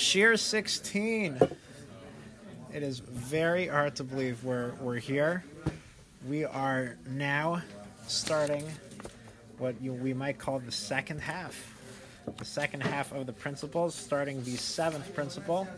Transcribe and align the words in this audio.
Shiur 0.00 0.38
16. 0.38 1.38
It 2.72 2.82
is 2.82 3.00
very 3.00 3.66
hard 3.66 3.96
to 3.96 4.02
believe 4.02 4.42
we're, 4.42 4.72
we're 4.80 4.96
here. 4.96 5.44
We 6.26 6.46
are 6.46 6.96
now 7.06 7.60
starting 8.06 8.64
what 9.58 9.78
you, 9.78 9.92
we 9.92 10.14
might 10.14 10.38
call 10.38 10.58
the 10.58 10.72
second 10.72 11.20
half. 11.20 11.74
The 12.38 12.46
second 12.46 12.82
half 12.82 13.12
of 13.12 13.26
the 13.26 13.34
principles, 13.34 13.94
starting 13.94 14.42
the 14.42 14.56
seventh 14.56 15.14
principle. 15.14 15.68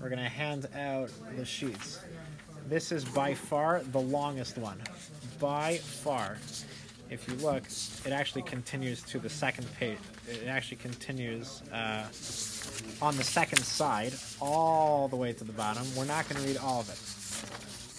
We're 0.00 0.08
going 0.08 0.22
to 0.22 0.28
hand 0.28 0.68
out 0.74 1.10
the 1.36 1.44
sheets. 1.44 2.00
This 2.70 2.90
is 2.90 3.04
by 3.04 3.34
far 3.34 3.82
the 3.92 4.00
longest 4.00 4.56
one. 4.56 4.80
By 5.38 5.76
far. 5.76 6.38
If 7.10 7.28
you 7.28 7.34
look, 7.34 7.64
it 8.06 8.12
actually 8.12 8.42
continues 8.42 9.02
to 9.02 9.18
the 9.18 9.28
second 9.28 9.68
page. 9.74 9.98
It 10.26 10.48
actually 10.48 10.78
continues. 10.78 11.62
Uh, 11.70 12.06
on 13.00 13.16
the 13.16 13.24
second 13.24 13.62
side, 13.62 14.14
all 14.40 15.08
the 15.08 15.16
way 15.16 15.32
to 15.32 15.44
the 15.44 15.52
bottom. 15.52 15.84
We're 15.96 16.04
not 16.04 16.28
going 16.28 16.40
to 16.40 16.48
read 16.48 16.56
all 16.58 16.80
of 16.80 16.88
it. 16.88 16.96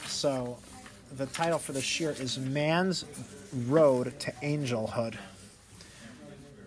So, 0.10 0.58
the 1.16 1.28
title 1.28 1.60
for 1.60 1.72
the 1.72 1.80
shiur 1.80 2.20
is 2.20 2.38
Man's 2.38 3.06
Road 3.68 4.20
to 4.20 4.32
Angelhood. 4.44 5.16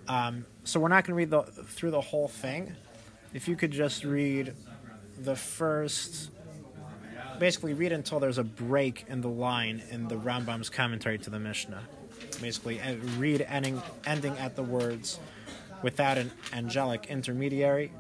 Um, 0.09 0.45
so, 0.65 0.81
we're 0.81 0.89
not 0.89 1.05
going 1.05 1.13
to 1.13 1.15
read 1.15 1.31
the, 1.31 1.43
through 1.65 1.91
the 1.91 2.01
whole 2.01 2.29
thing. 2.29 2.75
If 3.35 3.49
you 3.49 3.57
could 3.57 3.71
just 3.71 4.05
read 4.05 4.55
the 5.19 5.37
first, 5.37 6.31
basically, 7.39 7.75
read 7.75 7.93
until 7.93 8.21
there's 8.21 8.39
a 8.39 8.45
break 8.45 9.05
in 9.09 9.21
the 9.21 9.29
line 9.29 9.83
in 9.91 10.09
the 10.09 10.17
Rambam's 10.17 10.71
commentary 10.71 11.19
to 11.19 11.31
the 11.31 11.41
Mishnah. 11.41 11.83
Basically, 12.41 12.81
read 13.19 13.43
ending, 13.43 13.83
ending 14.07 14.37
at 14.39 14.57
the 14.57 14.63
words 14.63 15.19
without 15.83 16.19
an 16.19 16.31
angelic 16.53 17.07
intermediary, 17.07 17.93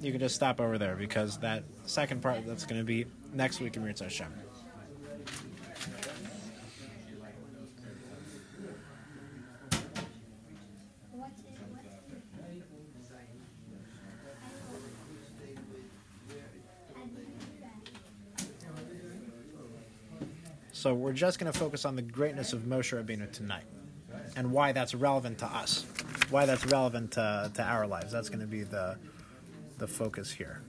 you 0.00 0.10
can 0.10 0.20
just 0.20 0.34
stop 0.34 0.60
over 0.60 0.78
there 0.78 0.96
because 0.96 1.38
that 1.38 1.62
second 1.86 2.22
part 2.22 2.46
that's 2.46 2.64
going 2.64 2.80
to 2.80 2.84
be 2.84 3.06
next 3.32 3.60
week 3.60 3.76
in 3.76 3.84
Mirza 3.84 4.04
Hashem. 4.04 4.32
So 20.72 20.94
we're 20.94 21.12
just 21.12 21.38
going 21.38 21.52
to 21.52 21.58
focus 21.58 21.84
on 21.84 21.94
the 21.94 22.00
greatness 22.00 22.54
of 22.54 22.60
Moshe 22.60 22.98
Rabbeinu 22.98 23.30
tonight 23.32 23.64
and 24.34 24.50
why 24.50 24.72
that's 24.72 24.94
relevant 24.94 25.36
to 25.40 25.46
us, 25.46 25.84
why 26.30 26.46
that's 26.46 26.64
relevant 26.66 27.12
to, 27.12 27.50
to 27.54 27.62
our 27.62 27.86
lives. 27.86 28.12
That's 28.12 28.28
going 28.28 28.40
to 28.40 28.46
be 28.46 28.62
the 28.62 28.96
the 29.78 29.86
focus 29.86 30.30
here. 30.30 30.62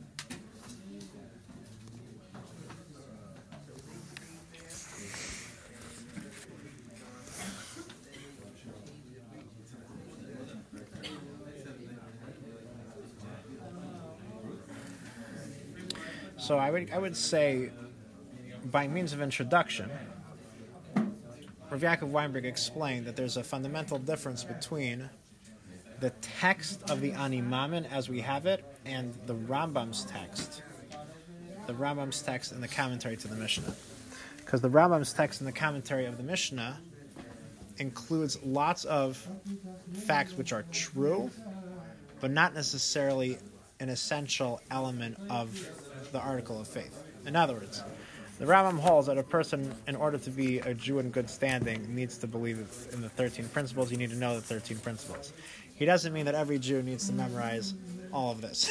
So 16.38 16.58
I 16.58 16.72
would 16.72 16.92
I 16.92 16.98
would 16.98 17.16
say, 17.16 17.70
by 18.66 18.88
means 18.88 19.14
of 19.14 19.22
introduction, 19.22 19.90
Rav 21.70 21.82
Yaakov 21.82 22.08
Weinberg 22.08 22.46
explained 22.46 23.06
that 23.06 23.16
there's 23.16 23.38
a 23.38 23.44
fundamental 23.44 24.00
difference 24.00 24.44
between 24.44 25.10
the 26.02 26.10
text 26.40 26.90
of 26.90 27.00
the 27.00 27.14
Ani 27.14 27.42
Maamin 27.42 27.90
as 27.92 28.10
we 28.10 28.20
have 28.22 28.48
it 28.48 28.66
and 28.86 29.14
the 29.28 29.36
Rambam's 29.36 30.04
text. 30.06 30.64
The 31.68 31.74
Rambam's 31.74 32.24
text 32.24 32.52
and 32.52 32.62
the 32.62 32.68
commentary 32.68 33.16
to 33.18 33.28
the 33.28 33.36
Mishnah. 33.36 33.74
Because 34.38 34.62
the 34.62 34.70
Rambam's 34.70 35.14
text 35.14 35.40
and 35.42 35.48
the 35.48 35.54
commentary 35.54 36.08
of 36.08 36.18
the 36.18 36.24
Mishnah 36.24 36.80
includes 37.78 38.42
lots 38.44 38.84
of 38.86 39.26
facts 39.94 40.36
which 40.36 40.52
are 40.52 40.66
true, 40.72 41.30
but 42.20 42.32
not 42.32 42.56
necessarily 42.56 43.38
an 43.80 43.90
essential 43.90 44.60
element 44.72 45.18
of 45.30 45.70
the 46.12 46.20
article 46.20 46.60
of 46.60 46.68
faith. 46.68 47.04
In 47.28 47.36
other 47.36 47.54
words, 47.54 47.84
the 48.40 48.48
Rambam 48.48 48.80
holds 48.80 49.06
that 49.06 49.20
a 49.20 49.24
person, 49.24 49.72
in 49.88 49.96
order 49.96 50.18
to 50.18 50.32
be 50.32 50.58
a 50.58 50.74
Jew 50.74 50.98
in 50.98 51.12
good 51.12 51.30
standing, 51.30 51.94
needs 51.94 52.18
to 52.18 52.28
believe 52.28 52.58
in 52.92 53.02
the 53.02 53.10
13 53.10 53.48
principles. 53.50 53.92
You 53.92 53.98
need 53.98 54.10
to 54.10 54.16
know 54.16 54.34
the 54.34 54.42
13 54.42 54.80
principles. 54.80 55.32
He 55.82 55.88
doesn't 55.88 56.14
mean 56.14 56.26
that 56.26 56.36
every 56.36 56.60
Jew 56.60 56.84
needs 56.84 57.08
to 57.08 57.14
memorize 57.14 57.74
all 58.14 58.32
of 58.32 58.40
this. 58.40 58.70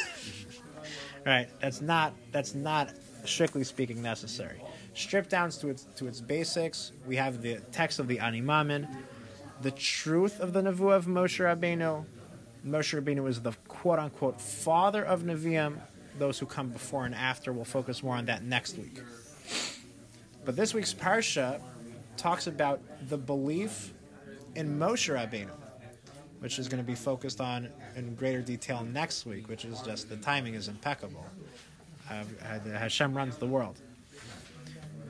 right? 1.27 1.49
That's 1.61 1.81
not 1.81 2.15
that's 2.31 2.55
not 2.55 2.93
strictly 3.25 3.65
speaking 3.65 4.01
necessary. 4.01 4.63
Stripped 4.95 5.29
down 5.29 5.51
to 5.51 5.71
its 5.71 5.89
to 5.97 6.07
its 6.07 6.21
basics, 6.21 6.93
we 7.09 7.17
have 7.17 7.43
the 7.43 7.57
text 7.73 7.99
of 7.99 8.07
the 8.07 8.21
Ani 8.21 8.41
Maamin, 8.41 8.87
the 9.61 9.73
truth 9.73 10.39
of 10.39 10.53
the 10.53 10.63
Nevuah 10.63 10.95
of 10.95 11.07
Moshe 11.07 11.41
Rabbeinu. 11.41 12.05
Moshe 12.65 13.03
Rabbeinu 13.03 13.29
is 13.29 13.41
the 13.41 13.55
quote 13.67 13.99
unquote 13.99 14.41
father 14.41 15.05
of 15.05 15.23
Nevi'im. 15.23 15.81
Those 16.17 16.39
who 16.39 16.47
come 16.47 16.69
before 16.69 17.07
and 17.07 17.15
after 17.17 17.53
will 17.53 17.65
focus 17.65 18.05
more 18.05 18.15
on 18.15 18.27
that 18.27 18.45
next 18.45 18.79
week. 18.79 19.01
But 20.45 20.55
this 20.55 20.73
week's 20.73 20.95
parsha 20.95 21.61
talks 22.17 22.47
about 22.47 22.81
the 23.09 23.19
belief 23.19 23.95
in 24.55 24.79
Moshe 24.79 25.13
Rabbeinu 25.13 25.60
which 26.41 26.59
is 26.59 26.69
going 26.69 26.83
to 26.83 26.87
be 26.87 26.95
focused 26.95 27.41
on 27.41 27.69
in 27.97 28.15
greater 28.15 28.43
detail 28.43 28.83
next 28.83 29.27
week, 29.27 29.49
which 29.49 29.65
is 29.65 29.81
just 29.83 30.09
the 30.09 30.17
timing 30.17 30.55
is 30.55 30.69
impeccable. 30.69 31.25
Uh, 32.11 32.25
Hashem 32.73 33.15
runs 33.15 33.37
the 33.37 33.47
world. 33.47 33.79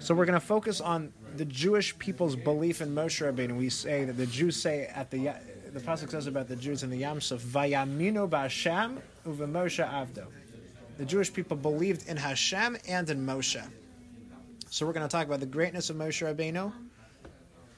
So 0.01 0.15
we're 0.15 0.27
going 0.27 0.39
to 0.39 0.47
focus 0.47 0.81
on 0.81 1.13
the 1.37 1.45
Jewish 1.45 1.97
people's 1.99 2.35
belief 2.35 2.81
in 2.81 2.95
Moshe 2.95 3.21
Rabbeinu. 3.21 3.57
We 3.57 3.69
say 3.69 4.05
that 4.05 4.17
the 4.17 4.27
Jews 4.27 4.61
say 4.61 4.87
at 4.87 5.11
the 5.11 5.33
the 5.73 5.79
pasuk 5.79 6.11
says 6.11 6.27
about 6.27 6.49
the 6.49 6.57
Jews 6.57 6.83
in 6.83 6.91
the 6.91 6.97
Yam 6.97 7.21
Suf, 7.21 7.41
"Vayaminu 7.41 8.29
b'Hashem 8.29 8.99
uveMoshe 9.25 9.89
avdo." 9.89 10.27
The 10.99 11.05
Jewish 11.05 11.33
people 11.33 11.57
believed 11.57 12.09
in 12.09 12.17
Hashem 12.17 12.77
and 12.89 13.09
in 13.09 13.25
Moshe. 13.25 13.63
So 14.69 14.85
we're 14.85 14.93
going 14.93 15.07
to 15.07 15.13
talk 15.13 15.27
about 15.27 15.41
the 15.41 15.47
greatness 15.47 15.91
of 15.91 15.97
Moshe 15.97 16.27
Rabbeinu, 16.27 16.73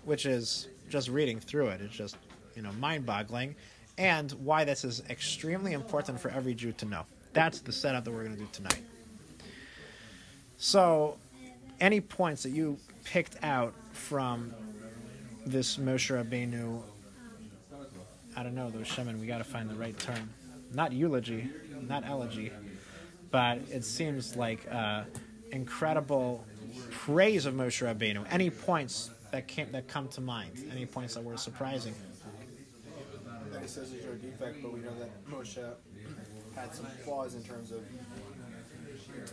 which 0.05 0.27
is 0.27 0.69
just 0.89 1.09
reading 1.09 1.39
through 1.39 1.69
it. 1.69 1.81
It's 1.83 1.95
just 1.95 2.17
you 2.57 2.63
know 2.63 2.73
mind-boggling, 2.73 3.55
and 3.99 4.33
why 4.33 4.65
this 4.65 4.85
is 4.85 5.03
extremely 5.11 5.73
important 5.73 6.21
for 6.21 6.31
every 6.31 6.55
Jew 6.55 6.73
to 6.73 6.87
know. 6.87 7.05
That's 7.33 7.61
the 7.61 7.73
setup 7.73 8.05
that 8.05 8.11
we're 8.11 8.25
going 8.25 8.37
to 8.37 8.43
do 8.43 8.49
tonight. 8.53 8.83
So, 10.59 11.19
any 11.81 12.01
points 12.01 12.43
that 12.45 12.51
you 12.51 12.79
picked 13.05 13.43
out 13.43 13.75
from 13.93 14.55
this 15.45 15.77
Moshe 15.77 16.11
Rabbeinu? 16.11 16.83
I 18.37 18.43
don't 18.43 18.55
know, 18.55 18.71
those 18.71 18.87
Shemin, 18.87 19.19
we 19.21 19.27
got 19.27 19.39
to 19.39 19.45
find 19.45 19.69
the 19.69 19.75
right 19.75 19.99
term. 19.99 20.31
Not 20.73 20.93
eulogy, 20.93 21.51
not 21.83 22.07
elegy, 22.07 22.51
but 23.31 23.59
it 23.71 23.85
seems 23.85 24.37
like 24.37 24.67
uh, 24.71 25.03
incredible 25.51 26.45
praise 26.91 27.45
of 27.45 27.55
Moshe 27.55 27.85
Rabbeinu. 27.85 28.25
Any 28.31 28.49
points 28.49 29.11
that 29.33 29.49
came 29.49 29.71
that 29.73 29.89
come 29.89 30.09
to 30.09 30.21
mind? 30.21 30.53
Any 30.71 30.87
points 30.87 31.15
that 31.15 31.25
were 31.25 31.37
surprising? 31.37 31.95
He 33.63 33.69
says 33.69 33.93
is 33.93 34.05
your 34.05 34.17
defect, 34.17 34.63
but 34.63 34.73
we 34.73 34.81
know 34.81 34.95
that 34.99 35.25
Moshe 35.31 35.59
had 36.55 36.75
some 36.75 36.87
flaws 37.05 37.35
in 37.35 37.43
terms 37.43 37.71
of 37.71 37.83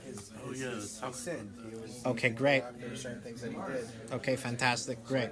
his, 0.05 0.31
oh, 0.43 0.49
his, 0.49 0.61
yeah. 0.61 0.69
his, 0.69 0.99
his 0.99 1.15
sin. 1.15 1.51
He 1.69 1.75
was 1.75 2.05
okay, 2.05 2.29
great. 2.29 2.63
There 2.79 2.89
were 2.89 2.95
certain 2.95 3.21
things 3.21 3.41
that 3.41 3.51
he 3.51 3.57
did. 3.57 3.87
Okay, 4.13 4.35
fantastic, 4.35 5.03
great. 5.05 5.29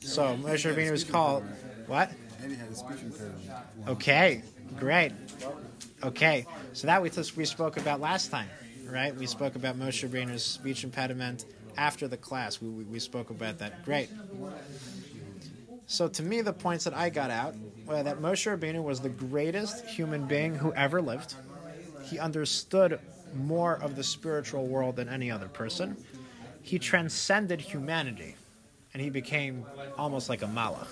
So 0.00 0.36
Moshe 0.36 0.70
Rabbeinu 0.70 0.90
was 0.90 1.04
called 1.04 1.44
what? 1.86 2.10
And 2.42 2.50
he 2.50 2.58
had 2.58 2.70
a 2.70 2.74
speech 2.74 3.02
impediment. 3.02 3.50
Okay, 3.88 4.42
great. 4.78 5.12
Okay, 6.02 6.46
so 6.72 6.86
that 6.86 7.02
we 7.02 7.10
just 7.10 7.36
we 7.36 7.44
spoke 7.44 7.76
about 7.76 8.00
last 8.00 8.30
time, 8.30 8.48
right? 8.86 9.14
We 9.14 9.26
spoke 9.26 9.54
about 9.54 9.78
Moshe 9.78 10.08
Rabbeinu's 10.08 10.42
speech 10.42 10.84
impediment 10.84 11.44
after 11.76 12.08
the 12.08 12.16
class. 12.16 12.60
We, 12.60 12.68
we, 12.68 12.84
we 12.84 12.98
spoke 12.98 13.30
about 13.30 13.58
that. 13.58 13.84
Great. 13.84 14.08
So 15.90 16.06
to 16.06 16.22
me, 16.22 16.40
the 16.40 16.52
points 16.52 16.84
that 16.84 16.94
I 16.94 17.10
got 17.10 17.32
out 17.32 17.56
were 17.84 18.00
that 18.00 18.20
Moshe 18.20 18.46
Rabbeinu 18.46 18.80
was 18.80 19.00
the 19.00 19.08
greatest 19.08 19.84
human 19.84 20.24
being 20.24 20.54
who 20.54 20.72
ever 20.74 21.02
lived. 21.02 21.34
He 22.04 22.16
understood 22.16 23.00
more 23.34 23.74
of 23.74 23.96
the 23.96 24.04
spiritual 24.04 24.68
world 24.68 24.94
than 24.94 25.08
any 25.08 25.32
other 25.32 25.48
person. 25.48 25.96
He 26.62 26.78
transcended 26.78 27.60
humanity, 27.60 28.36
and 28.94 29.02
he 29.02 29.10
became 29.10 29.66
almost 29.98 30.28
like 30.28 30.42
a 30.42 30.46
malach. 30.46 30.86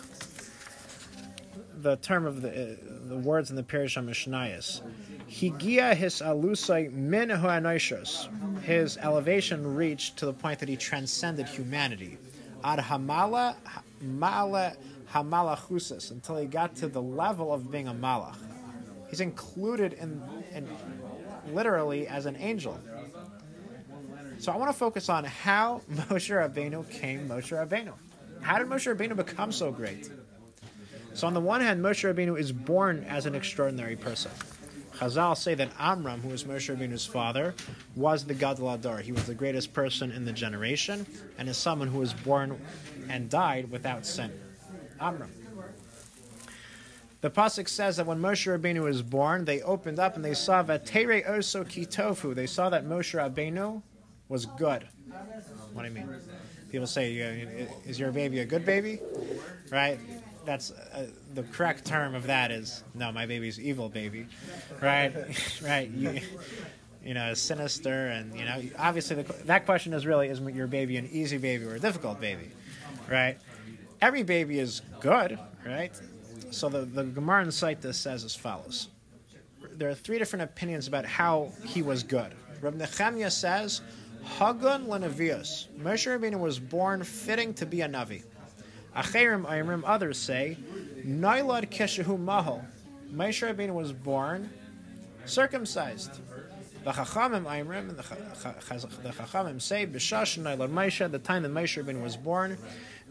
The 1.81 1.94
term 1.99 2.27
of 2.27 2.43
the 2.43 2.51
uh, 2.51 2.77
the 3.06 3.19
words 3.19 3.51
in 3.51 3.56
the 3.56 3.62
Parish 3.62 3.97
Mishnayos, 3.97 4.83
Higia 5.31 5.94
his 5.94 6.15
alusai 6.15 6.91
min 6.91 7.31
His 8.62 8.97
elevation 8.97 9.77
reached 9.77 10.17
to 10.17 10.27
the 10.27 10.33
point 10.33 10.59
that 10.59 10.69
he 10.69 10.77
transcended 10.77 11.47
humanity. 11.47 12.19
Ad 12.65 12.81
hamala 12.81 13.55
mala 14.00 14.75
hamalachusis 15.12 16.11
until 16.11 16.37
he 16.37 16.47
got 16.47 16.77
to 16.77 16.89
the 16.89 17.03
level 17.03 17.53
of 17.53 17.71
being 17.71 17.89
a 17.89 17.95
malach. 17.95 18.37
He's 19.09 19.21
included 19.21 19.95
in, 19.95 20.23
in 20.53 20.69
literally 21.53 22.06
as 22.06 22.27
an 22.27 22.37
angel. 22.37 22.79
So 24.39 24.53
I 24.53 24.56
want 24.56 24.71
to 24.71 24.79
focus 24.79 25.09
on 25.09 25.25
how 25.25 25.83
Moshe 25.91 26.31
Rabbeinu 26.31 26.89
came 26.91 27.29
Moshe 27.29 27.56
Rabbeinu. 27.56 27.93
How 28.41 28.59
did 28.59 28.69
Moshe 28.69 28.95
Rabbeinu 28.95 29.17
become 29.17 29.50
so 29.50 29.73
great? 29.73 30.11
So 31.15 31.27
on 31.27 31.35
the 31.35 31.41
one 31.41 31.61
hand, 31.61 31.83
Moshe 31.83 32.12
Rabbeinu 32.12 32.39
is 32.39 32.53
born 32.53 33.05
as 33.09 33.27
an 33.27 33.35
extraordinary 33.35 33.97
person. 33.97 34.31
Chazal 34.99 35.37
say 35.37 35.55
that 35.55 35.71
Amram, 35.79 36.21
who 36.23 36.29
was 36.29 36.43
Moshe 36.43 36.75
Rabbeinu's 36.75 37.06
father, 37.06 37.55
was 37.95 38.25
the 38.25 38.35
Gadol 38.35 38.77
Hador. 38.77 39.00
He 39.00 39.12
was 39.12 39.25
the 39.27 39.35
greatest 39.35 39.73
person 39.73 40.11
in 40.11 40.25
the 40.25 40.33
generation, 40.33 41.06
and 41.39 41.49
is 41.49 41.56
someone 41.56 41.87
who 41.87 42.00
was 42.00 42.12
born 42.12 42.59
and 43.09 43.31
died 43.31 43.71
without 43.71 44.05
sin. 44.05 44.33
Amram. 45.00 45.31
The 47.21 47.31
pasuk 47.31 47.69
says 47.69 47.97
that 47.97 48.06
when 48.06 48.21
Moshe 48.21 48.47
Rabbeinu 48.47 48.83
was 48.83 49.03
born, 49.03 49.45
they 49.45 49.61
opened 49.62 49.99
up 49.99 50.17
and 50.17 50.25
they 50.25 50.35
saw 50.35 50.62
Vatere 50.62 51.29
Oso 51.29 51.65
Kitofu. 51.65 52.35
They 52.35 52.47
saw 52.47 52.69
that 52.71 52.85
Moshe 52.85 53.15
Rabbeinu 53.19 53.83
was 54.29 54.47
good. 54.47 54.89
What 55.73 55.83
do 55.83 55.89
you 55.89 55.94
mean? 55.94 56.09
People 56.71 56.87
say, 56.87 57.15
"Is 57.87 57.99
your 57.99 58.12
baby 58.12 58.41
a 58.41 58.44
good 58.44 58.65
baby?" 58.65 59.01
Right? 59.71 59.99
That's 60.49 60.71
uh, 60.71 61.09
the 61.35 61.43
correct 61.43 61.85
term 61.85 62.15
of 62.15 62.27
that 62.29 62.50
is 62.50 62.83
no, 62.95 63.12
my 63.12 63.27
baby's 63.27 63.61
evil 63.61 63.91
baby, 63.91 64.25
right? 64.81 65.12
right? 65.62 65.91
You, 65.91 66.21
you 67.05 67.12
know, 67.12 67.35
sinister, 67.35 68.06
and 68.06 68.35
you 68.35 68.47
know, 68.47 68.62
obviously 68.79 69.17
the, 69.23 69.31
that 69.45 69.67
question 69.67 69.93
is 69.93 70.06
really 70.06 70.29
is 70.29 70.41
your 70.41 70.67
baby 70.67 70.97
an 70.97 71.06
easy 71.12 71.37
baby 71.37 71.67
or 71.67 71.75
a 71.75 71.79
difficult 71.79 72.19
baby, 72.19 72.49
right? 73.11 73.37
Every 74.00 74.23
baby 74.23 74.59
is 74.59 74.81
good, 75.00 75.39
right? 75.67 75.93
So 76.51 76.71
the 76.71 76.87
the 76.87 77.05
Gemara 77.05 77.43
in 77.43 77.49
Saitis 77.49 77.97
says 77.97 78.25
as 78.25 78.35
follows: 78.35 78.89
There 79.75 79.91
are 79.91 79.94
three 79.94 80.19
different 80.19 80.44
opinions 80.44 80.89
about 80.89 81.05
how 81.05 81.53
he 81.62 81.83
was 81.83 82.03
good. 82.03 82.33
Rabbi 82.62 82.79
Nechemia 82.79 83.31
says 83.31 83.83
Hagun 84.39 84.89
Lenavius. 84.89 85.69
Moshe 85.79 86.06
Rabbeinu 86.06 86.41
was 86.41 86.59
born 86.59 87.05
fitting 87.05 87.53
to 87.53 87.67
be 87.67 87.83
a 87.83 87.87
Navi. 87.87 88.23
Acherim 88.96 89.44
Ayrim, 89.46 89.82
others 89.85 90.19
say, 90.19 90.56
Nailad 91.05 91.70
Keshahu 91.70 92.19
Mahal. 92.19 92.64
Moshe 93.12 93.73
was 93.73 93.93
born 93.93 94.50
circumcised. 95.25 96.20
The 96.85 96.93
Chachamim 96.93 97.44
Ayrim, 97.44 97.96
the 97.96 98.02
Chachamim 98.02 99.61
say, 99.61 99.87
B'shash 99.87 100.38
Nailad 100.38 100.70
Moshe, 100.70 101.11
the 101.11 101.19
time 101.19 101.43
that 101.43 101.52
Moshe 101.52 102.02
was 102.02 102.17
born, 102.17 102.58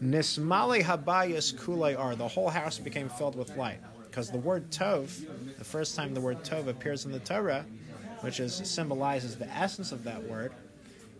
Nismali 0.02 0.82
Habayas 0.82 1.54
Kulei 1.54 1.98
Ar, 1.98 2.14
the 2.14 2.28
whole 2.28 2.50
house 2.50 2.78
became 2.78 3.08
filled 3.08 3.36
with 3.36 3.56
light. 3.56 3.78
Because 4.06 4.30
the 4.30 4.38
word 4.38 4.70
Tov, 4.70 5.10
the 5.58 5.64
first 5.64 5.94
time 5.94 6.14
the 6.14 6.20
word 6.20 6.42
Tov 6.42 6.66
appears 6.66 7.04
in 7.04 7.12
the 7.12 7.18
Torah, 7.18 7.64
which 8.20 8.40
is 8.40 8.54
symbolizes 8.54 9.36
the 9.36 9.48
essence 9.48 9.92
of 9.92 10.04
that 10.04 10.22
word, 10.24 10.52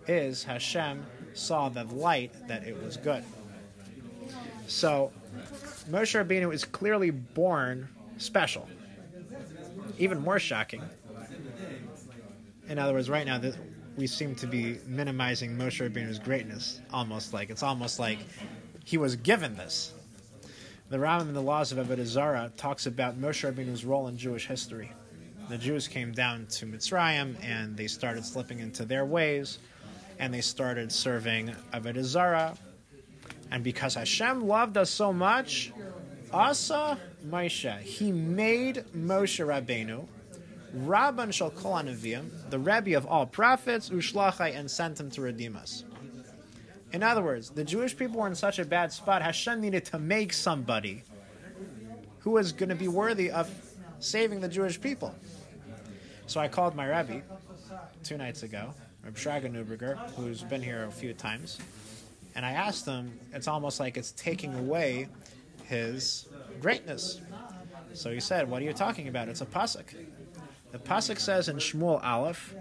is 0.06 0.42
Hashem 0.44 1.04
saw 1.34 1.68
the 1.68 1.84
light 1.84 2.32
that 2.48 2.66
it 2.66 2.82
was 2.82 2.96
good. 2.96 3.22
So 4.68 5.10
Moshe 5.90 6.14
Rabbeinu 6.22 6.52
is 6.52 6.64
clearly 6.64 7.10
born 7.10 7.88
special. 8.18 8.68
Even 9.98 10.20
more 10.20 10.38
shocking. 10.38 10.82
In 12.68 12.78
other 12.78 12.92
words, 12.92 13.08
right 13.08 13.26
now 13.26 13.40
we 13.96 14.06
seem 14.06 14.34
to 14.36 14.46
be 14.46 14.78
minimizing 14.86 15.56
Moshe 15.56 15.80
Rabbeinu's 15.80 16.18
greatness, 16.18 16.80
almost 16.92 17.32
like 17.32 17.50
it's 17.50 17.62
almost 17.62 17.98
like 17.98 18.18
he 18.84 18.98
was 18.98 19.16
given 19.16 19.56
this. 19.56 19.94
The 20.90 20.98
Rambam 20.98 21.28
in 21.28 21.34
the 21.34 21.42
Laws 21.42 21.72
of 21.72 21.78
Avodah 21.78 22.04
Zarah 22.04 22.52
talks 22.56 22.86
about 22.86 23.20
Moshe 23.20 23.50
Rabbeinu's 23.50 23.84
role 23.84 24.08
in 24.08 24.16
Jewish 24.16 24.46
history. 24.46 24.92
The 25.48 25.58
Jews 25.58 25.88
came 25.88 26.12
down 26.12 26.46
to 26.50 26.66
Mitzrayim 26.66 27.42
and 27.42 27.74
they 27.74 27.86
started 27.86 28.24
slipping 28.24 28.58
into 28.58 28.84
their 28.84 29.06
ways 29.06 29.58
and 30.18 30.32
they 30.32 30.42
started 30.42 30.92
serving 30.92 31.54
Avodah 31.72 32.04
Zarah. 32.04 32.54
And 33.50 33.64
because 33.64 33.94
Hashem 33.94 34.46
loved 34.46 34.76
us 34.76 34.90
so 34.90 35.12
much, 35.12 35.72
Asa 36.32 36.98
Moshe, 37.26 37.80
he 37.80 38.12
made 38.12 38.84
Moshe 38.94 39.44
Rabbeinu, 39.44 40.06
Rabban 40.76 41.32
Shal 41.32 41.50
Kol 41.50 41.74
Anavim, 41.74 42.28
the 42.50 42.58
Rebbe 42.58 42.96
of 42.96 43.06
all 43.06 43.24
prophets, 43.24 43.88
Ushlachai, 43.88 44.54
and 44.54 44.70
sent 44.70 45.00
him 45.00 45.10
to 45.12 45.22
redeem 45.22 45.56
us. 45.56 45.84
In 46.92 47.02
other 47.02 47.22
words, 47.22 47.50
the 47.50 47.64
Jewish 47.64 47.96
people 47.96 48.20
were 48.20 48.26
in 48.26 48.34
such 48.34 48.58
a 48.58 48.64
bad 48.64 48.92
spot, 48.92 49.22
Hashem 49.22 49.60
needed 49.60 49.84
to 49.86 49.98
make 49.98 50.32
somebody 50.32 51.02
who 52.20 52.30
was 52.30 52.52
going 52.52 52.68
to 52.68 52.74
be 52.74 52.88
worthy 52.88 53.30
of 53.30 53.50
saving 54.00 54.40
the 54.40 54.48
Jewish 54.48 54.80
people. 54.80 55.14
So 56.26 56.40
I 56.40 56.48
called 56.48 56.74
my 56.74 56.86
Rebbe 56.86 57.22
two 58.04 58.18
nights 58.18 58.42
ago, 58.42 58.74
Reb 59.04 59.16
Shraga 59.16 59.50
Neuberger, 59.50 59.96
who's 60.12 60.42
been 60.42 60.62
here 60.62 60.84
a 60.84 60.90
few 60.90 61.14
times, 61.14 61.58
and 62.38 62.46
I 62.46 62.52
asked 62.52 62.86
him, 62.86 63.18
it's 63.32 63.48
almost 63.48 63.80
like 63.80 63.96
it's 63.96 64.12
taking 64.12 64.54
away 64.54 65.08
his 65.64 66.28
greatness. 66.60 67.20
So 67.94 68.12
he 68.12 68.20
said, 68.20 68.48
What 68.48 68.62
are 68.62 68.64
you 68.64 68.72
talking 68.72 69.08
about? 69.08 69.28
It's 69.28 69.40
a 69.40 69.46
pasuk. 69.46 69.86
The 70.70 70.78
pasuk 70.78 71.18
says 71.18 71.48
in 71.48 71.56
Shmuel 71.56 72.00
Aleph, 72.00 72.54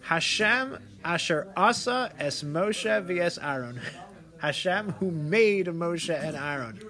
Hashem 0.00 0.78
asher 1.04 1.52
asa 1.54 2.10
es 2.18 2.42
Moshe 2.42 3.06
v'es 3.06 3.38
Aaron. 3.42 3.78
Hashem 4.38 4.92
who 4.92 5.10
made 5.10 5.66
Moshe 5.66 6.18
and 6.18 6.34
Aaron. 6.34 6.80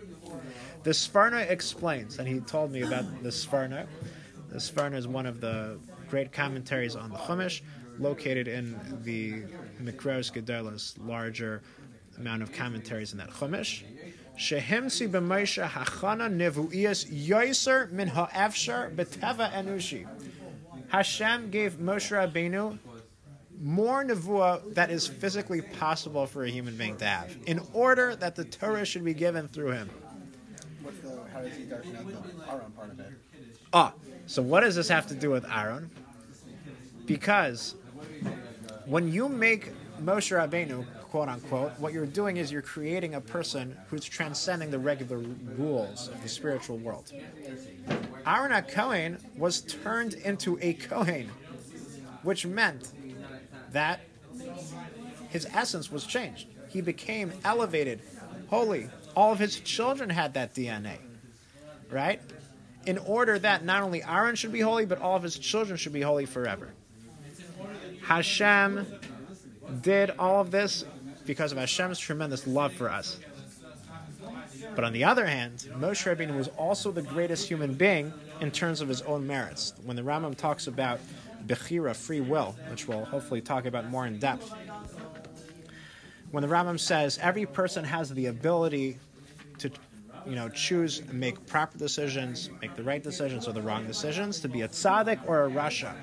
The 0.85 0.91
Sforno 0.91 1.51
explains, 1.51 2.21
and 2.21 2.29
he 2.29 2.39
told 2.39 2.71
me 2.71 2.83
about 2.83 3.25
the 3.25 3.31
Sforno. 3.31 3.89
The 4.51 4.59
Sforno 4.59 4.95
is 4.95 5.09
one 5.09 5.27
of 5.27 5.41
the 5.41 5.81
great 6.09 6.31
commentaries 6.31 6.95
on 6.95 7.11
the 7.11 7.17
Chumash, 7.17 7.61
located 7.99 8.49
in 8.49 8.79
the 9.03 9.43
Mikros 9.83 10.33
Gedolos, 10.33 10.97
larger 11.05 11.63
amount 12.17 12.43
of 12.43 12.53
commentaries 12.53 13.13
in 13.13 13.19
that 13.19 13.31
Chumash. 13.31 13.83
Shehemsi 14.37 15.11
b'Moshe 15.11 15.69
hachana 15.69 16.29
nevu'iyas 16.31 17.11
yoiser 17.27 17.91
min 17.91 18.09
ha'efshar 18.09 18.95
beteva 18.95 19.51
enushi. 19.53 20.07
Hashem 20.89 21.51
gave 21.51 21.75
Moshe 21.75 22.17
Rabbeinu 22.17 22.79
more 23.61 24.05
nevuah 24.05 24.75
that 24.75 24.91
is 24.91 25.07
physically 25.07 25.61
possible 25.61 26.27
for 26.27 26.45
a 26.45 26.51
human 26.51 26.77
being 26.77 26.97
to 26.97 27.05
have, 27.05 27.37
in 27.47 27.61
order 27.73 28.15
that 28.17 28.37
the 28.37 28.45
Torah 28.45 28.85
should 28.85 29.05
be 29.05 29.15
given 29.15 29.49
through 29.49 29.73
him. 29.73 29.91
What's 30.83 30.99
the, 31.01 31.21
how 31.33 31.43
does 31.43 31.57
he 31.57 31.65
darken 31.65 31.97
out 31.97 32.07
the 32.07 32.53
Aaron 32.53 32.71
part 32.73 32.91
of 32.91 33.01
it? 33.01 33.13
Ah, 33.73 33.93
so 34.27 34.41
what 34.41 34.61
does 34.61 34.77
this 34.77 34.89
have 34.89 35.09
to 35.09 35.15
do 35.15 35.31
with 35.31 35.45
Aaron? 35.51 35.91
Because 37.05 37.75
when 38.89 39.13
you 39.13 39.29
make 39.29 39.71
Moshe 40.03 40.35
Rabbeinu, 40.35 40.87
quote 41.11 41.29
unquote, 41.29 41.79
what 41.79 41.93
you're 41.93 42.07
doing 42.07 42.39
is 42.39 42.51
you're 42.51 42.63
creating 42.63 43.15
a 43.15 43.21
person 43.21 43.77
who's 43.89 44.05
transcending 44.05 44.71
the 44.71 44.79
regular 44.79 45.19
rules 45.19 46.09
of 46.09 46.23
the 46.23 46.29
spiritual 46.29 46.79
world. 46.79 47.13
Aaron 48.27 48.63
Cohen 48.65 49.19
was 49.37 49.61
turned 49.61 50.15
into 50.15 50.59
a 50.63 50.73
Kohen, 50.73 51.29
which 52.23 52.47
meant 52.47 52.93
that 53.73 54.01
his 55.29 55.47
essence 55.53 55.93
was 55.93 56.07
changed. 56.07 56.49
He 56.69 56.81
became 56.81 57.33
elevated, 57.45 58.01
holy. 58.49 58.89
All 59.15 59.33
of 59.33 59.39
his 59.39 59.61
children 59.61 60.09
had 60.09 60.33
that 60.35 60.55
DNA, 60.55 60.97
right? 61.91 62.23
In 62.87 62.97
order 62.97 63.39
that 63.39 63.67
not 63.67 63.83
only 63.83 64.03
Aaron 64.03 64.35
should 64.35 64.53
be 64.53 64.61
holy, 64.61 64.87
but 64.87 64.99
all 64.99 65.17
of 65.17 65.23
his 65.23 65.39
children 65.39 65.77
should 65.77 65.93
be 65.93 66.01
holy 66.01 66.25
forever. 66.25 66.73
Hashem 68.09 68.87
did 69.83 70.13
all 70.19 70.41
of 70.41 70.51
this 70.51 70.83
because 71.27 71.53
of 71.53 71.59
Hashem's 71.59 71.99
tremendous 71.99 72.47
love 72.47 72.73
for 72.73 72.89
us. 72.89 73.21
But 74.75 74.85
on 74.85 74.95
the 74.95 75.05
other 75.05 75.27
hand, 75.27 75.69
Moshe 75.75 76.07
Rabbeinu 76.07 76.35
was 76.35 76.49
also 76.57 76.91
the 76.91 77.03
greatest 77.03 77.47
human 77.47 77.75
being 77.75 78.15
in 78.41 78.51
terms 78.51 78.81
of 78.81 78.89
his 78.89 79.03
own 79.03 79.27
merits. 79.27 79.75
When 79.85 79.95
the 79.95 80.01
Rambam 80.01 80.37
talks 80.37 80.69
about 80.69 81.01
Bechira, 81.47 81.95
free 81.95 82.23
will, 82.23 82.57
which 82.71 82.89
we'll 82.89 83.05
hopefully 83.05 83.43
talk 83.43 83.67
about 83.67 83.91
more 83.91 84.07
in 84.07 84.19
depth, 84.19 84.55
when 86.31 86.41
the 86.41 86.49
Rambam 86.49 86.81
says 86.81 87.19
every 87.21 87.45
person 87.45 87.85
has 87.85 88.09
the 88.09 88.27
ability 88.27 88.99
to 89.59 89.71
you 90.27 90.35
know, 90.35 90.49
choose 90.49 91.03
make 91.13 91.47
proper 91.47 91.77
decisions, 91.77 92.49
make 92.63 92.75
the 92.75 92.83
right 92.83 93.03
decisions 93.03 93.47
or 93.47 93.53
the 93.53 93.63
wrong 93.63 93.87
decisions, 93.87 94.41
to 94.41 94.49
be 94.49 94.63
a 94.63 94.69
tzaddik 94.69 95.21
or 95.27 95.45
a 95.45 95.51
rasha. 95.51 95.95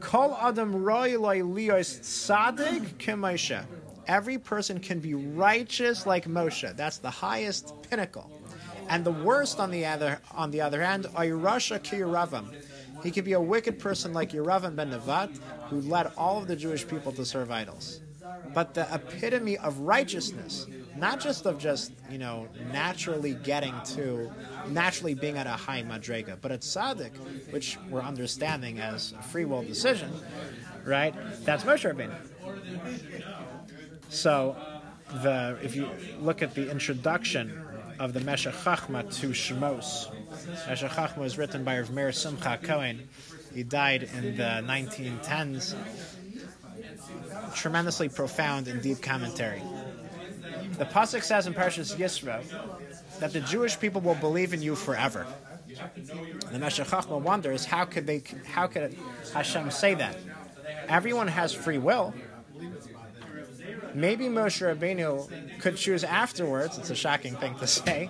Kol 0.00 0.36
adam 0.40 0.72
lios 0.74 2.00
tzadik 2.00 2.94
k'Moshe. 2.98 3.64
Every 4.06 4.38
person 4.38 4.80
can 4.80 5.00
be 5.00 5.14
righteous 5.14 6.06
like 6.06 6.26
Moshe. 6.26 6.74
That's 6.76 6.98
the 6.98 7.10
highest 7.10 7.74
pinnacle. 7.88 8.30
And 8.88 9.04
the 9.04 9.12
worst, 9.12 9.60
on 9.60 9.70
the 9.70 9.84
other 9.84 10.20
on 10.34 10.50
the 10.50 10.62
other 10.62 10.82
hand, 10.82 11.04
Rasha 11.04 11.78
Yeravam. 11.80 12.54
He 13.02 13.10
could 13.10 13.24
be 13.24 13.34
a 13.34 13.40
wicked 13.40 13.78
person 13.78 14.12
like 14.12 14.32
Yeravam 14.32 14.74
ben 14.74 14.90
Nevat, 14.90 15.38
who 15.68 15.80
led 15.82 16.10
all 16.16 16.38
of 16.38 16.48
the 16.48 16.56
Jewish 16.56 16.86
people 16.88 17.12
to 17.12 17.24
serve 17.24 17.50
idols. 17.50 18.00
But 18.54 18.74
the 18.74 18.88
epitome 18.92 19.58
of 19.58 19.80
righteousness, 19.80 20.66
not 20.98 21.20
just 21.20 21.46
of 21.46 21.58
just 21.58 21.92
you 22.10 22.18
know 22.18 22.48
naturally 22.72 23.34
getting 23.34 23.74
to 23.96 24.30
naturally 24.68 25.14
being 25.14 25.36
at 25.36 25.46
a 25.46 25.50
high 25.50 25.82
madrega, 25.82 26.36
but 26.40 26.52
at 26.52 26.60
tzaddik, 26.60 27.12
which 27.52 27.78
we're 27.90 28.00
understanding 28.00 28.80
as 28.80 29.12
a 29.18 29.22
free 29.22 29.44
will 29.44 29.62
decision, 29.62 30.10
right? 30.84 31.14
That's 31.44 31.64
Moshe 31.64 31.90
Rabbeinu. 31.90 32.14
So, 34.08 34.56
the 35.22 35.58
if 35.62 35.76
you 35.76 35.90
look 36.18 36.42
at 36.42 36.54
the 36.54 36.70
introduction 36.70 37.62
of 37.98 38.12
the 38.12 38.20
Meshech 38.20 38.54
Chachma 38.54 39.02
to 39.20 39.28
Shemos, 39.30 40.10
Meshech 40.68 40.90
Chachma 40.90 41.18
was 41.18 41.36
written 41.38 41.64
by 41.64 41.78
Rav 41.78 41.90
Meir 41.90 42.12
Simcha 42.12 42.58
Cohen. 42.62 43.08
He 43.54 43.62
died 43.62 44.08
in 44.14 44.36
the 44.36 44.62
1910s. 44.64 45.74
Tremendously 47.54 48.08
profound 48.08 48.68
and 48.68 48.82
deep 48.82 49.00
commentary. 49.02 49.62
The 50.78 50.84
pasuk 50.84 51.22
says 51.22 51.46
in 51.46 51.54
Parashas 51.54 51.96
Yisro 51.96 52.42
that 53.18 53.32
the 53.32 53.40
Jewish 53.40 53.78
people 53.78 54.00
will 54.00 54.14
believe 54.14 54.52
in 54.52 54.62
you 54.62 54.76
forever. 54.76 55.26
And 55.68 56.54
The 56.54 56.58
Meshech 56.58 56.86
Chachma 56.86 57.20
wonders 57.20 57.64
how 57.64 57.84
could 57.84 58.06
they, 58.06 58.22
how 58.46 58.66
could 58.66 58.96
Hashem 59.34 59.70
say 59.70 59.94
that? 59.94 60.16
Everyone 60.88 61.28
has 61.28 61.52
free 61.52 61.78
will. 61.78 62.14
Maybe 63.94 64.26
Moshe 64.26 64.62
Rabbeinu 64.62 65.60
could 65.60 65.76
choose 65.76 66.04
afterwards. 66.04 66.78
It's 66.78 66.90
a 66.90 66.94
shocking 66.94 67.36
thing 67.36 67.56
to 67.56 67.66
say, 67.66 68.08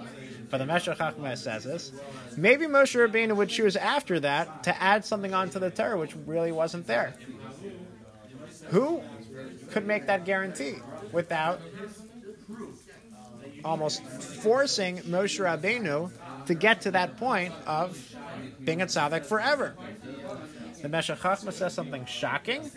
but 0.50 0.58
the 0.58 0.66
Meshech 0.66 0.98
Chachma 0.98 1.36
says 1.36 1.64
this. 1.64 1.92
Maybe 2.36 2.66
Moshe 2.66 2.94
Rabbeinu 2.94 3.34
would 3.34 3.48
choose 3.48 3.76
after 3.76 4.20
that 4.20 4.64
to 4.64 4.82
add 4.82 5.04
something 5.04 5.34
onto 5.34 5.58
the 5.58 5.70
Torah 5.70 5.98
which 5.98 6.14
really 6.26 6.52
wasn't 6.52 6.86
there. 6.86 7.14
Who 8.66 9.02
could 9.70 9.86
make 9.86 10.06
that 10.06 10.24
guarantee 10.24 10.74
without 11.12 11.60
almost 13.64 14.02
forcing 14.02 14.98
Moshe 14.98 15.40
Rabbeinu 15.40 16.10
to 16.46 16.54
get 16.54 16.80
to 16.82 16.90
that 16.92 17.16
point 17.16 17.52
of 17.66 17.98
being 18.64 18.82
a 18.82 18.86
tzaddik 18.86 19.24
forever? 19.24 19.74
The 20.82 20.88
Meshech 20.88 21.18
Chachma 21.18 21.52
says 21.52 21.74
something 21.74 22.04
shocking 22.06 22.70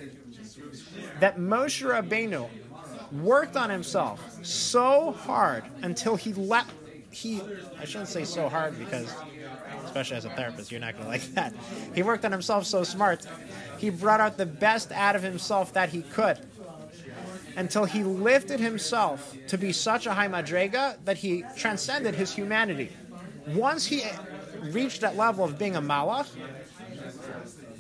that 1.20 1.38
Moshe 1.38 1.86
Rabbeinu 1.86 2.50
worked 3.12 3.56
on 3.56 3.70
himself 3.70 4.24
so 4.44 5.12
hard 5.12 5.64
until 5.82 6.16
he 6.16 6.34
left. 6.34 6.72
He, 7.12 7.42
I 7.78 7.86
shouldn't 7.86 8.10
say 8.10 8.24
so 8.24 8.48
hard 8.48 8.80
because, 8.80 9.14
especially 9.84 10.16
as 10.18 10.26
a 10.26 10.30
therapist, 10.30 10.72
you're 10.72 10.80
not 10.80 10.94
going 10.94 11.04
to 11.04 11.10
like 11.10 11.24
that. 11.34 11.54
He 11.94 12.04
worked 12.04 12.24
on 12.24 12.32
himself 12.32 12.66
so 12.66 12.84
smart. 12.84 13.28
He 13.78 13.90
brought 13.90 14.22
out 14.22 14.38
the 14.38 14.46
best 14.46 14.92
out 14.94 15.16
of 15.16 15.22
himself 15.22 15.74
that 15.74 15.90
he 15.90 16.04
could 16.04 16.40
until 17.56 17.86
he 17.86 18.04
lifted 18.04 18.60
himself 18.60 19.36
to 19.48 19.58
be 19.58 19.72
such 19.72 20.06
a 20.06 20.14
high 20.14 20.28
madrega 20.28 20.98
that 21.06 21.18
he 21.18 21.44
transcended 21.58 22.16
his 22.16 22.34
humanity. 22.34 22.90
Once 23.48 23.86
he 23.86 24.04
reached 24.62 25.02
that 25.02 25.18
level 25.18 25.44
of 25.44 25.58
being 25.58 25.76
a 25.76 25.82
malach, 25.82 26.28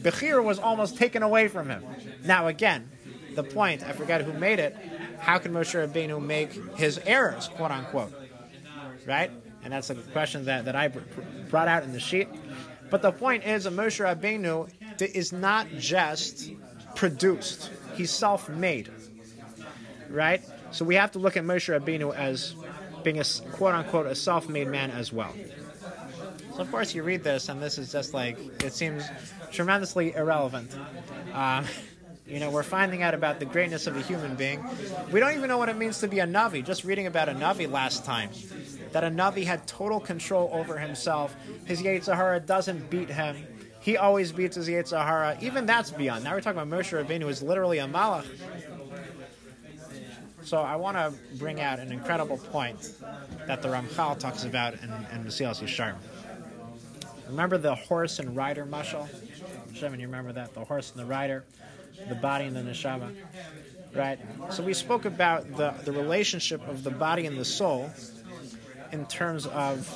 Bechir 0.01 0.43
was 0.43 0.59
almost 0.59 0.97
taken 0.97 1.23
away 1.23 1.47
from 1.47 1.69
him. 1.69 1.83
Now, 2.25 2.47
again, 2.47 2.89
the 3.35 3.43
point, 3.43 3.83
I 3.83 3.91
forget 3.93 4.21
who 4.21 4.33
made 4.33 4.59
it, 4.59 4.75
how 5.19 5.37
can 5.37 5.53
Moshe 5.53 5.75
Rabbeinu 5.75 6.23
make 6.23 6.53
his 6.75 6.99
errors, 7.05 7.47
quote 7.47 7.71
unquote? 7.71 8.11
Right? 9.05 9.31
And 9.63 9.73
that's 9.73 9.89
a 9.89 9.95
question 9.95 10.45
that, 10.45 10.65
that 10.65 10.75
I 10.75 10.87
brought 11.49 11.67
out 11.67 11.83
in 11.83 11.93
the 11.93 11.99
sheet. 11.99 12.27
But 12.89 13.01
the 13.01 13.11
point 13.11 13.45
is 13.45 13.67
Moshe 13.67 14.03
Rabbeinu 14.03 14.69
is 15.01 15.31
not 15.31 15.67
just 15.77 16.51
produced, 16.95 17.69
he's 17.93 18.11
self 18.11 18.49
made. 18.49 18.91
Right? 20.11 20.41
So 20.71 20.85
we 20.85 20.95
have 20.95 21.11
to 21.11 21.19
look 21.19 21.37
at 21.37 21.43
Moshe 21.43 21.69
Rabbeinu 21.69 22.15
as 22.15 22.55
being 23.03 23.19
a 23.19 23.23
quote 23.53 23.75
unquote 23.75 24.05
a 24.05 24.15
self 24.15 24.49
made 24.49 24.67
man 24.67 24.91
as 24.91 25.11
well. 25.11 25.33
So, 26.55 26.59
of 26.59 26.71
course, 26.71 26.93
you 26.93 27.03
read 27.03 27.23
this, 27.23 27.47
and 27.47 27.61
this 27.61 27.77
is 27.77 27.91
just 27.91 28.13
like, 28.13 28.37
it 28.61 28.73
seems 28.73 29.05
tremendously 29.51 30.13
irrelevant. 30.13 30.75
Um, 31.33 31.65
you 32.27 32.39
know, 32.39 32.49
we're 32.49 32.63
finding 32.63 33.03
out 33.03 33.13
about 33.13 33.39
the 33.39 33.45
greatness 33.45 33.87
of 33.87 33.95
a 33.95 34.01
human 34.01 34.35
being. 34.35 34.63
We 35.11 35.19
don't 35.19 35.33
even 35.33 35.47
know 35.47 35.57
what 35.57 35.69
it 35.69 35.77
means 35.77 35.99
to 35.99 36.07
be 36.07 36.19
a 36.19 36.27
Navi. 36.27 36.63
Just 36.65 36.83
reading 36.83 37.07
about 37.07 37.29
a 37.29 37.33
Navi 37.33 37.69
last 37.69 38.05
time, 38.05 38.29
that 38.91 39.03
a 39.03 39.07
Navi 39.07 39.45
had 39.45 39.65
total 39.65 39.99
control 39.99 40.49
over 40.51 40.77
himself. 40.77 41.35
His 41.65 41.81
Yetzer 41.81 42.15
Hara 42.15 42.39
doesn't 42.39 42.89
beat 42.89 43.09
him. 43.09 43.37
He 43.79 43.97
always 43.97 44.31
beats 44.31 44.55
his 44.55 44.67
Yetzer 44.69 45.03
Hara. 45.03 45.37
Even 45.41 45.65
that's 45.65 45.89
beyond. 45.89 46.23
Now 46.23 46.33
we're 46.33 46.41
talking 46.41 46.61
about 46.61 46.79
Moshe 46.79 46.91
Rabbeinu, 46.91 47.23
who 47.23 47.29
is 47.29 47.41
literally 47.41 47.79
a 47.79 47.87
Malach. 47.87 48.27
So 50.43 50.57
I 50.57 50.75
want 50.75 50.97
to 50.97 51.13
bring 51.37 51.61
out 51.61 51.79
an 51.79 51.91
incredible 51.91 52.37
point 52.37 52.93
that 53.47 53.61
the 53.61 53.67
Ramchal 53.67 54.17
talks 54.19 54.43
about 54.43 54.73
in, 54.73 54.89
in 55.13 55.23
Mesilas 55.23 55.61
Yesharim. 55.61 55.95
Remember 57.27 57.57
the 57.57 57.75
horse 57.75 58.19
and 58.19 58.35
rider 58.35 58.65
mashal? 58.65 59.07
Shemon, 59.73 59.99
you 59.99 60.07
remember 60.07 60.33
that? 60.33 60.53
The 60.53 60.65
horse 60.65 60.91
and 60.91 60.99
the 60.99 61.05
rider, 61.05 61.45
the 62.09 62.15
body 62.15 62.45
and 62.45 62.55
the 62.55 62.61
neshama. 62.61 63.15
Right? 63.95 64.19
So 64.49 64.63
we 64.63 64.73
spoke 64.73 65.05
about 65.05 65.55
the, 65.55 65.73
the 65.85 65.91
relationship 65.91 66.65
of 66.67 66.83
the 66.83 66.91
body 66.91 67.25
and 67.25 67.37
the 67.37 67.45
soul 67.45 67.89
in 68.91 69.05
terms 69.05 69.45
of 69.47 69.87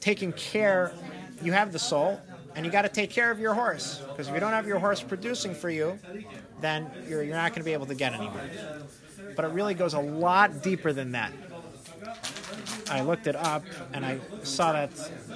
taking 0.00 0.32
care. 0.32 0.92
You 1.42 1.52
have 1.52 1.72
the 1.72 1.78
soul, 1.78 2.20
and 2.54 2.64
you 2.64 2.72
got 2.72 2.82
to 2.82 2.88
take 2.88 3.10
care 3.10 3.30
of 3.30 3.38
your 3.38 3.54
horse. 3.54 4.02
Because 4.08 4.28
if 4.28 4.34
you 4.34 4.40
don't 4.40 4.52
have 4.52 4.66
your 4.66 4.78
horse 4.78 5.02
producing 5.02 5.54
for 5.54 5.70
you, 5.70 5.98
then 6.60 6.90
you're, 7.08 7.22
you're 7.22 7.36
not 7.36 7.50
going 7.50 7.60
to 7.60 7.64
be 7.64 7.72
able 7.72 7.86
to 7.86 7.94
get 7.94 8.12
anywhere. 8.12 8.82
But 9.36 9.44
it 9.44 9.48
really 9.48 9.74
goes 9.74 9.94
a 9.94 10.00
lot 10.00 10.62
deeper 10.62 10.92
than 10.92 11.12
that. 11.12 11.32
I 12.90 13.00
looked 13.00 13.26
it 13.26 13.36
up 13.36 13.64
and 13.92 14.04
I 14.04 14.18
saw 14.42 14.72
that 14.72 14.90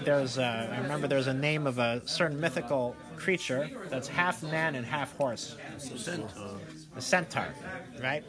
there's 0.05 0.37
a, 0.37 0.71
I 0.73 0.81
remember 0.83 1.07
there's 1.07 1.27
a 1.27 1.35
name 1.35 1.67
of 1.67 1.79
a 1.79 2.03
certain 2.07 2.39
mythical 2.39 2.95
creature 3.17 3.71
that's 3.89 4.09
half 4.09 4.43
man 4.43 4.75
and 4.75 4.85
half 4.85 5.17
horse. 5.17 5.57
A 6.97 7.01
centaur, 7.01 7.49
right? 8.03 8.25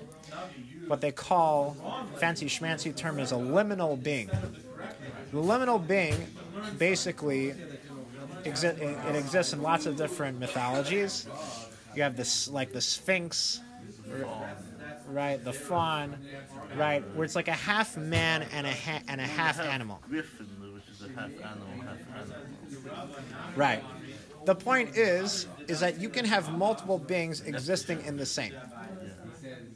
What 0.87 1.01
they 1.01 1.11
call, 1.11 1.75
fancy 2.17 2.45
schmancy 2.45 2.95
term 2.95 3.19
is 3.19 3.31
a 3.31 3.35
liminal 3.35 4.01
being. 4.01 4.29
The 5.31 5.37
liminal 5.37 5.85
being 5.85 6.15
basically 6.77 7.53
exi- 8.43 8.79
it 9.09 9.15
exists 9.15 9.53
in 9.53 9.61
lots 9.61 9.85
of 9.85 9.95
different 9.97 10.39
mythologies. 10.39 11.27
You 11.95 12.03
have 12.03 12.15
this 12.15 12.47
like 12.47 12.71
the 12.73 12.81
Sphinx, 12.81 13.61
right? 15.07 15.43
The 15.43 15.53
faun, 15.53 16.17
right? 16.75 17.03
Where 17.15 17.25
it's 17.25 17.35
like 17.35 17.47
a 17.47 17.53
half 17.53 17.97
man 17.97 18.45
and 18.53 18.67
a 18.67 18.73
ha- 18.73 19.01
and 19.07 19.19
a 19.19 19.25
half 19.25 19.59
animal. 19.59 19.99
Griffin, 20.07 20.47
which 20.73 20.83
is 20.89 21.01
a 21.01 21.09
half 21.19 21.31
animal, 21.31 21.67
half 21.81 22.19
animal. 22.19 23.07
Right. 23.55 23.83
The 24.45 24.55
point 24.55 24.95
is, 24.95 25.47
is 25.67 25.79
that 25.81 25.99
you 25.99 26.09
can 26.09 26.23
have 26.25 26.53
multiple 26.57 26.97
beings 26.99 27.41
existing 27.41 28.03
in 28.05 28.15
the 28.17 28.25
same. 28.25 28.53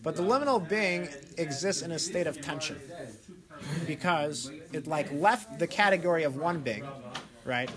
But 0.03 0.15
the 0.15 0.23
liminal 0.23 0.67
being 0.67 1.09
exists 1.37 1.81
in 1.81 1.91
a 1.91 1.99
state 1.99 2.25
of 2.27 2.39
tension 2.41 2.79
because 3.85 4.51
it 4.73 4.87
like 4.87 5.11
left 5.11 5.59
the 5.59 5.67
category 5.67 6.23
of 6.23 6.35
one 6.37 6.61
being, 6.61 6.83
right? 7.45 7.69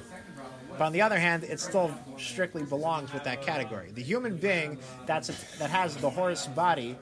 But 0.76 0.84
on 0.84 0.92
the 0.92 1.02
other 1.02 1.18
hand, 1.18 1.44
it 1.44 1.60
still 1.60 1.92
strictly 2.18 2.64
belongs 2.64 3.12
with 3.12 3.24
that 3.24 3.42
category. 3.42 3.90
The 3.92 4.02
human 4.02 4.36
being 4.36 4.78
that's 5.06 5.28
that 5.58 5.70
has 5.70 5.96
the 5.96 6.10
horse 6.10 6.46
body, 6.48 6.96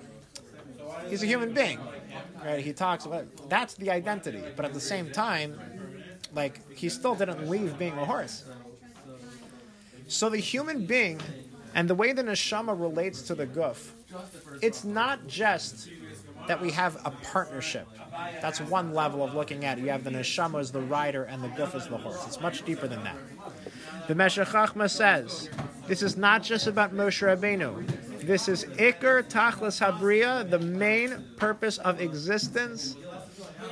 he's 1.09 1.23
a 1.23 1.26
human 1.26 1.55
being, 1.55 1.79
right? 2.45 2.62
He 2.62 2.73
talks 2.73 3.07
about 3.07 3.26
that's 3.49 3.75
the 3.75 3.91
identity, 3.91 4.43
but 4.57 4.64
at 4.64 4.75
the 4.75 4.81
same 4.81 5.11
time, 5.11 5.59
like 6.35 6.61
he 6.76 6.88
still 6.88 7.14
didn't 7.14 7.49
leave 7.49 7.79
being 7.79 7.97
a 7.99 8.05
horse. 8.05 8.45
So 10.07 10.29
the 10.29 10.38
human 10.38 10.85
being 10.85 11.21
and 11.75 11.88
the 11.88 11.95
way 11.95 12.12
the 12.12 12.23
neshama 12.23 12.79
relates 12.79 13.23
to 13.23 13.35
the 13.35 13.47
guf, 13.47 13.93
it's 14.61 14.85
not 14.85 15.26
just 15.26 15.88
that 16.47 16.61
we 16.61 16.71
have 16.73 16.97
a 17.07 17.11
partnership. 17.11 17.88
That's 18.43 18.61
one 18.61 18.93
level 18.93 19.25
of 19.25 19.35
looking 19.35 19.64
at 19.64 19.79
it. 19.79 19.83
You 19.83 19.91
have 19.91 20.05
the 20.05 20.11
neshama 20.11 20.61
as 20.61 20.71
the 20.71 20.83
rider 20.83 21.25
and 21.25 21.43
the 21.43 21.49
guf 21.49 21.75
as 21.75 21.88
the 21.88 21.97
horse. 21.97 22.23
It's 22.26 22.41
much 22.41 22.64
deeper 22.64 22.87
than 22.87 23.02
that. 23.05 23.17
The 24.09 24.14
Meshech 24.16 24.49
Chachma 24.49 24.90
says 24.90 25.49
this 25.87 26.02
is 26.02 26.16
not 26.16 26.42
just 26.42 26.66
about 26.66 26.92
Moshe 26.92 27.23
Rabbeinu. 27.23 28.26
This 28.26 28.49
is 28.49 28.64
Iker 28.64 29.23
Tachlis 29.23 29.80
Habriya, 29.80 30.49
the 30.49 30.59
main 30.59 31.25
purpose 31.37 31.78
of 31.78 32.00
existence. 32.00 32.97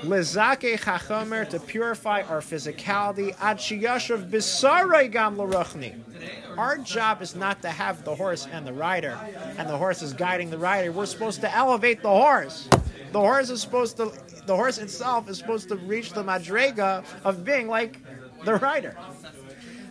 Lezake 0.02 0.78
Chachomer 0.78 1.48
to 1.48 1.58
purify 1.58 2.22
our 2.22 2.40
physicality. 2.40 3.34
Ad 3.40 3.58
shiyashav 3.58 4.30
bisarei 4.30 5.10
gam 5.10 5.36
l'ruchni. 5.36 6.00
Our 6.56 6.78
job 6.78 7.22
is 7.22 7.34
not 7.34 7.60
to 7.62 7.68
have 7.68 8.04
the 8.04 8.14
horse 8.14 8.46
and 8.50 8.66
the 8.66 8.72
rider, 8.72 9.18
and 9.58 9.68
the 9.68 9.76
horse 9.76 10.00
is 10.00 10.12
guiding 10.12 10.50
the 10.50 10.58
rider. 10.58 10.92
We're 10.92 11.06
supposed 11.06 11.40
to 11.40 11.54
elevate 11.54 12.02
the 12.02 12.08
horse. 12.08 12.68
The 13.12 13.20
horse 13.20 13.50
is 13.50 13.60
supposed 13.60 13.96
to. 13.96 14.12
The 14.46 14.56
horse 14.56 14.78
itself 14.78 15.28
is 15.28 15.38
supposed 15.38 15.68
to 15.68 15.76
reach 15.76 16.12
the 16.12 16.22
madrega 16.22 17.04
of 17.24 17.44
being 17.44 17.66
like 17.68 18.00
the 18.44 18.56
rider. 18.56 18.96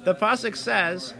The 0.04 0.16
pasuk 0.16 0.56
says, 0.56 1.14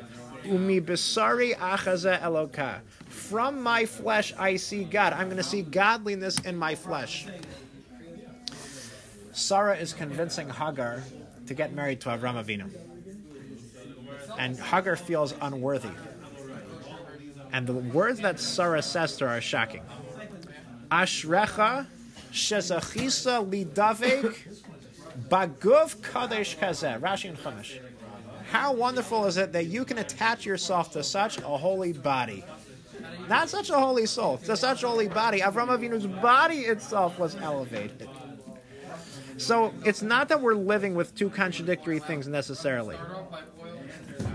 "Umi 0.46 0.82
bisari 0.82 1.56
achaza 1.58 2.20
eloka." 2.22 2.80
From 3.08 3.62
my 3.62 3.86
flesh 3.86 4.34
I 4.38 4.56
see 4.56 4.84
God. 4.84 5.14
I'm 5.14 5.26
going 5.26 5.38
to 5.38 5.44
see 5.44 5.62
godliness 5.62 6.40
in 6.40 6.56
my 6.56 6.76
flesh. 6.76 7.28
Sarah 9.32 9.78
is 9.78 9.94
convincing 9.94 10.50
Hagar 10.50 11.04
to 11.48 11.54
get 11.54 11.74
married 11.74 12.02
to 12.02 12.10
Avram 12.10 12.44
Avinu. 12.44 12.70
And 14.38 14.58
Hagar 14.60 14.96
feels 14.96 15.34
unworthy. 15.42 15.90
And 17.52 17.68
the 17.68 17.74
words 17.74 18.20
that 18.20 18.40
Sarah 18.40 18.82
says 18.82 19.18
to 19.18 19.28
her 19.28 19.38
are 19.38 19.42
shocking. 19.42 19.82
Ashrecha 20.92 21.88
shezachisa 22.32 23.48
lidavek 23.50 24.36
baguf 25.30 26.02
kadesh 26.02 26.58
kazeh. 26.58 27.00
Rashi 27.00 27.30
and 27.30 27.38
Chumash. 27.38 27.80
How 28.52 28.74
wonderful 28.74 29.26
is 29.26 29.38
it 29.38 29.52
that 29.54 29.68
you 29.68 29.86
can 29.86 30.00
attach 30.00 30.46
yourself 30.46 30.92
to 30.94 31.04
such 31.04 31.38
a 31.38 31.42
holy 31.42 31.94
body? 31.94 32.44
Not 33.28 33.48
such 33.48 33.70
a 33.70 33.80
holy 33.80 34.08
soul, 34.08 34.38
to 34.40 34.58
such 34.58 34.84
a 34.84 34.88
holy 34.88 35.08
body. 35.08 35.42
Avram 35.42 35.68
Avinu's 35.68 36.08
body 36.08 36.62
itself 36.62 37.20
was 37.20 37.36
elevated. 37.36 38.10
So 39.38 39.74
it's 39.86 40.02
not 40.02 40.30
that 40.30 40.42
we're 40.42 40.56
living 40.56 40.96
with 40.96 41.16
two 41.16 41.30
contradictory 41.30 42.00
things 42.00 42.28
necessarily. 42.28 42.98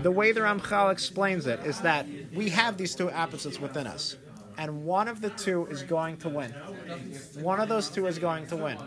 The 0.01 0.11
way 0.11 0.31
the 0.31 0.41
Ramchal 0.41 0.91
explains 0.91 1.45
it 1.45 1.59
is 1.65 1.81
that 1.81 2.07
we 2.33 2.49
have 2.49 2.77
these 2.77 2.95
two 2.95 3.11
opposites 3.11 3.59
within 3.59 3.85
us, 3.85 4.15
and 4.57 4.85
one 4.85 5.07
of 5.07 5.21
the 5.21 5.29
two 5.31 5.65
is 5.67 5.83
going 5.83 6.17
to 6.17 6.29
win. 6.29 6.51
One 7.41 7.59
of 7.59 7.69
those 7.69 7.89
two 7.89 8.07
is 8.07 8.17
going 8.17 8.47
to 8.47 8.55
win. 8.55 8.77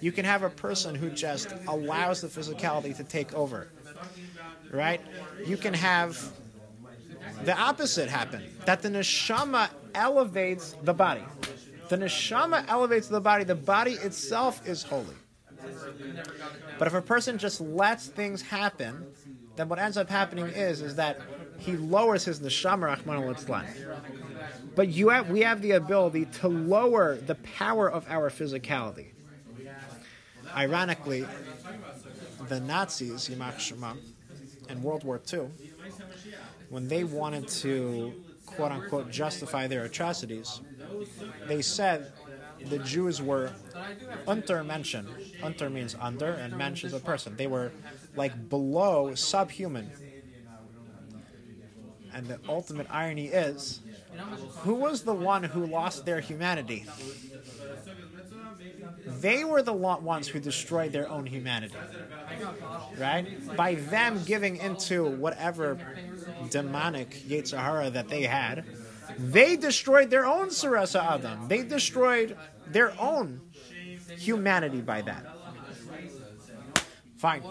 You 0.00 0.12
can 0.12 0.24
have 0.24 0.42
a 0.42 0.50
person 0.50 0.94
who 0.94 1.08
just 1.08 1.54
allows 1.68 2.20
the 2.20 2.28
physicality 2.28 2.96
to 2.96 3.04
take 3.04 3.32
over, 3.32 3.68
right? 4.72 5.00
You 5.46 5.56
can 5.56 5.74
have 5.74 6.32
the 7.44 7.56
opposite 7.56 8.08
happen 8.08 8.42
that 8.64 8.82
the 8.82 8.88
neshama 8.88 9.68
elevates 9.94 10.74
the 10.82 10.94
body. 10.94 11.22
The 11.88 11.96
neshama 11.98 12.64
elevates 12.68 13.08
the 13.08 13.20
body. 13.20 13.44
The 13.44 13.54
body 13.54 13.92
itself 13.92 14.66
is 14.66 14.82
holy. 14.82 15.14
But 16.78 16.88
if 16.88 16.94
a 16.94 17.02
person 17.02 17.38
just 17.38 17.60
lets 17.60 18.08
things 18.08 18.42
happen, 18.42 19.06
then 19.56 19.68
what 19.68 19.78
ends 19.78 19.96
up 19.96 20.08
happening 20.08 20.46
is 20.46 20.80
is 20.80 20.96
that 20.96 21.20
he 21.58 21.76
lowers 21.76 22.24
his 22.24 22.40
neshama 22.40 22.82
Rahman 22.82 23.22
al 23.22 23.64
But 24.74 24.88
you 24.88 25.10
have, 25.10 25.30
we 25.30 25.40
have 25.40 25.62
the 25.62 25.72
ability 25.72 26.24
to 26.40 26.48
lower 26.48 27.16
the 27.16 27.36
power 27.36 27.90
of 27.90 28.06
our 28.08 28.30
physicality. 28.30 29.08
Ironically, 30.56 31.26
the 32.48 32.60
Nazis, 32.60 33.28
Yimach 33.28 33.58
Shema, 33.58 33.94
in 34.68 34.82
World 34.82 35.04
War 35.04 35.20
II, 35.32 35.48
when 36.70 36.88
they 36.88 37.04
wanted 37.04 37.48
to 37.48 38.12
quote 38.46 38.72
unquote 38.72 39.10
justify 39.10 39.66
their 39.66 39.84
atrocities, 39.84 40.60
they 41.46 41.62
said 41.62 42.12
the 42.66 42.78
Jews 42.78 43.20
were 43.20 43.52
untermenschen. 44.26 45.06
Unter 45.42 45.68
means 45.70 45.96
under, 46.00 46.32
and 46.32 46.56
mensch 46.56 46.84
is 46.84 46.92
a 46.92 47.00
person. 47.00 47.36
They 47.36 47.46
were 47.46 47.72
like 48.16 48.48
below 48.48 49.14
subhuman. 49.14 49.90
And 52.14 52.26
the 52.26 52.38
ultimate 52.48 52.86
irony 52.90 53.28
is, 53.28 53.80
who 54.60 54.74
was 54.74 55.02
the 55.02 55.14
one 55.14 55.44
who 55.44 55.66
lost 55.66 56.04
their 56.04 56.20
humanity? 56.20 56.84
They 59.04 59.44
were 59.44 59.62
the 59.62 59.72
ones 59.72 60.28
who 60.28 60.40
destroyed 60.40 60.92
their 60.92 61.08
own 61.08 61.26
humanity. 61.26 61.74
Right? 62.98 63.56
By 63.56 63.74
them 63.74 64.22
giving 64.24 64.56
into 64.56 65.04
whatever 65.04 65.78
demonic 66.50 67.10
Yetzer 67.26 67.58
Hara 67.58 67.90
that 67.90 68.08
they 68.08 68.22
had, 68.22 68.64
they 69.18 69.56
destroyed 69.56 70.10
their 70.10 70.24
own 70.24 70.48
Sarasa 70.48 71.02
Adam. 71.02 71.48
They 71.48 71.62
destroyed 71.62 72.36
their 72.68 72.98
own 73.00 73.40
humanity 74.18 74.80
by 74.80 75.02
that. 75.02 75.26
Fine. 77.16 77.42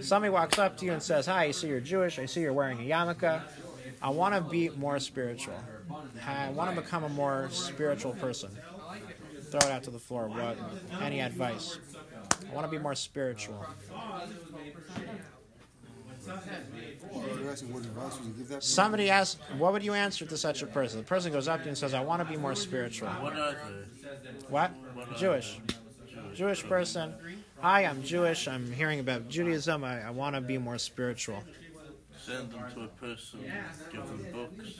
Somebody 0.00 0.30
walks 0.30 0.58
up 0.58 0.76
to 0.78 0.84
you 0.84 0.92
and 0.92 1.02
says, 1.02 1.26
Hi, 1.26 1.44
I 1.44 1.50
see 1.50 1.68
you're 1.68 1.80
Jewish. 1.80 2.18
I 2.18 2.26
see 2.26 2.42
you're 2.42 2.52
wearing 2.52 2.78
a 2.78 2.94
yarmulke. 2.94 3.42
I 4.00 4.10
want 4.10 4.34
to 4.34 4.40
be 4.40 4.68
more 4.70 5.00
spiritual. 5.00 5.58
I 6.24 6.50
want 6.50 6.74
to 6.74 6.80
become 6.80 7.02
a 7.02 7.08
more 7.08 7.48
spiritual 7.50 8.12
person. 8.12 8.50
Throw 9.50 9.60
it 9.60 9.72
out 9.72 9.82
to 9.84 9.90
the 9.90 9.98
floor. 9.98 10.28
What? 10.28 10.58
Any 11.00 11.20
advice? 11.20 11.78
I 12.50 12.54
want 12.54 12.66
to 12.66 12.70
be 12.70 12.82
more 12.82 12.94
spiritual. 12.94 13.64
Somebody 18.60 19.10
asks, 19.10 19.40
what 19.56 19.72
would 19.72 19.82
you 19.82 19.94
answer 19.94 20.26
to 20.26 20.36
such 20.36 20.62
a 20.62 20.66
person? 20.66 20.98
The 20.98 21.04
person 21.04 21.32
goes 21.32 21.48
up 21.48 21.60
to 21.60 21.64
you 21.64 21.68
and 21.70 21.78
says, 21.78 21.94
I 21.94 22.00
want 22.00 22.20
to 22.22 22.28
be 22.28 22.36
more 22.36 22.54
spiritual. 22.54 23.08
What? 23.08 23.34
What? 24.50 24.72
Jewish. 25.16 25.58
Jewish 26.34 26.62
person. 26.64 27.14
Hi, 27.60 27.84
I'm 27.84 28.02
Jewish. 28.02 28.46
I'm 28.46 28.70
hearing 28.70 29.00
about 29.00 29.28
Judaism. 29.28 29.82
I, 29.82 30.02
I 30.06 30.10
want 30.10 30.34
to 30.36 30.40
be 30.40 30.58
more 30.58 30.78
spiritual. 30.78 31.42
Send 32.28 32.50
them 32.50 32.60
to 32.74 32.82
a 32.82 32.88
person, 32.88 33.40
give 33.90 34.06
them 34.06 34.26
books. 34.34 34.78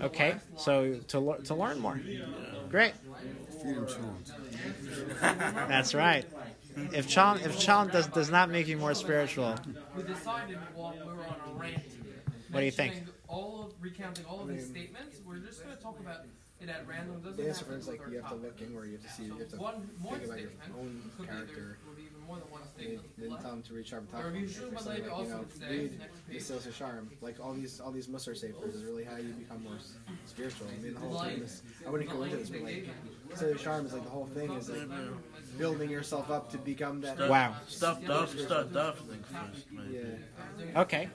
Okay, 0.00 0.36
so 0.56 0.94
to, 1.08 1.36
to 1.44 1.54
learn 1.54 1.78
more. 1.78 2.00
Great. 2.70 2.94
Feed 3.62 3.76
them 3.76 3.86
challenge. 3.86 5.68
That's 5.68 5.94
right. 5.94 6.24
If 6.92 7.08
challenge 7.08 7.44
if 7.44 7.58
challenge 7.58 7.92
does 7.92 8.06
does 8.06 8.30
not 8.30 8.50
make 8.50 8.68
you 8.68 8.78
more 8.78 8.94
spiritual, 8.94 9.56
We 9.94 10.02
decided 10.04 10.56
while 10.74 10.94
we 10.94 11.04
were 11.04 11.24
on 11.24 11.36
a 11.46 11.58
rant. 11.58 11.82
What 12.50 12.60
do 12.60 12.64
you 12.66 12.70
think? 12.70 12.92
mentioning 12.94 13.14
All 13.28 13.64
of 13.64 13.72
recounting 13.80 14.24
all 14.24 14.40
of 14.42 14.48
his 14.48 14.66
statements. 14.66 15.20
We're 15.26 15.38
just 15.38 15.62
going 15.62 15.76
to 15.76 15.82
talk 15.82 16.00
about 16.00 16.20
it 16.60 16.68
at 16.70 16.86
random. 16.88 17.20
Doesn't 17.20 17.36
The 17.36 17.48
answer 17.48 17.66
is 17.76 17.88
like 17.88 18.00
you 18.10 18.16
have 18.16 18.30
to 18.30 18.36
topic. 18.36 18.42
look 18.42 18.62
inward. 18.62 18.86
You 18.86 18.92
have 18.92 19.02
to 19.02 19.12
see. 19.12 19.24
You 19.24 19.36
have 19.38 19.48
to 19.50 19.56
One 19.56 19.74
one 20.00 20.20
think 20.20 20.24
about 20.24 20.40
your 20.40 20.50
statement 20.50 20.80
own 20.80 21.10
could 21.16 21.26
be 21.26 21.32
character. 21.32 21.78
There 22.26 22.34
would 22.34 22.38
be 22.38 22.38
even 22.38 22.38
more 22.38 22.38
than 22.38 22.50
one 22.50 22.60
They 22.76 22.84
statement. 22.84 23.16
didn't 23.20 23.40
tell 23.42 23.52
him 23.52 23.62
to 23.62 23.74
read 23.74 23.86
Sharp 23.86 24.14
Or 24.14 24.22
Top. 24.22 24.34
you 24.34 24.48
should, 24.48 24.74
but 24.74 24.86
Like, 24.86 24.98
maybe 24.98 25.04
you 25.04 25.28
know, 25.28 25.44
read 25.68 26.00
the 26.28 26.32
page. 26.34 26.42
Sils 26.42 26.66
Sharm. 26.66 27.06
Like 27.20 27.36
all 27.42 27.52
these, 27.54 27.80
all 27.80 27.92
these 27.92 28.06
Musar 28.08 28.36
Safers 28.36 28.74
is 28.74 28.84
really 28.84 29.04
how 29.04 29.16
you 29.16 29.32
become 29.32 29.62
more 29.64 29.78
spiritual. 30.26 30.66
I 30.76 30.82
mean, 30.82 30.94
the 30.94 31.00
whole 31.00 31.18
thing 31.20 31.42
is. 31.42 31.62
I 31.86 31.90
wouldn't 31.90 32.10
go 32.10 32.22
into 32.22 32.36
this, 32.36 32.50
but 32.50 32.62
like, 32.62 32.88
Sils 33.34 33.60
Sharm 33.62 33.86
is 33.86 33.92
like 33.92 34.04
the 34.04 34.10
whole 34.10 34.26
thing 34.26 34.50
is 34.52 34.68
like 34.70 34.88
building 35.58 35.90
yourself 35.90 36.30
up 36.30 36.50
to 36.52 36.58
become 36.58 37.00
that. 37.00 37.16
Start, 37.16 37.30
Wow. 37.30 37.56
Stop 37.66 38.02
davening, 38.02 38.44
start 38.44 38.72
davening 38.72 39.24
first, 39.24 39.66
maybe. 39.72 39.94
Yeah, 40.74 40.80
okay. 40.82 41.08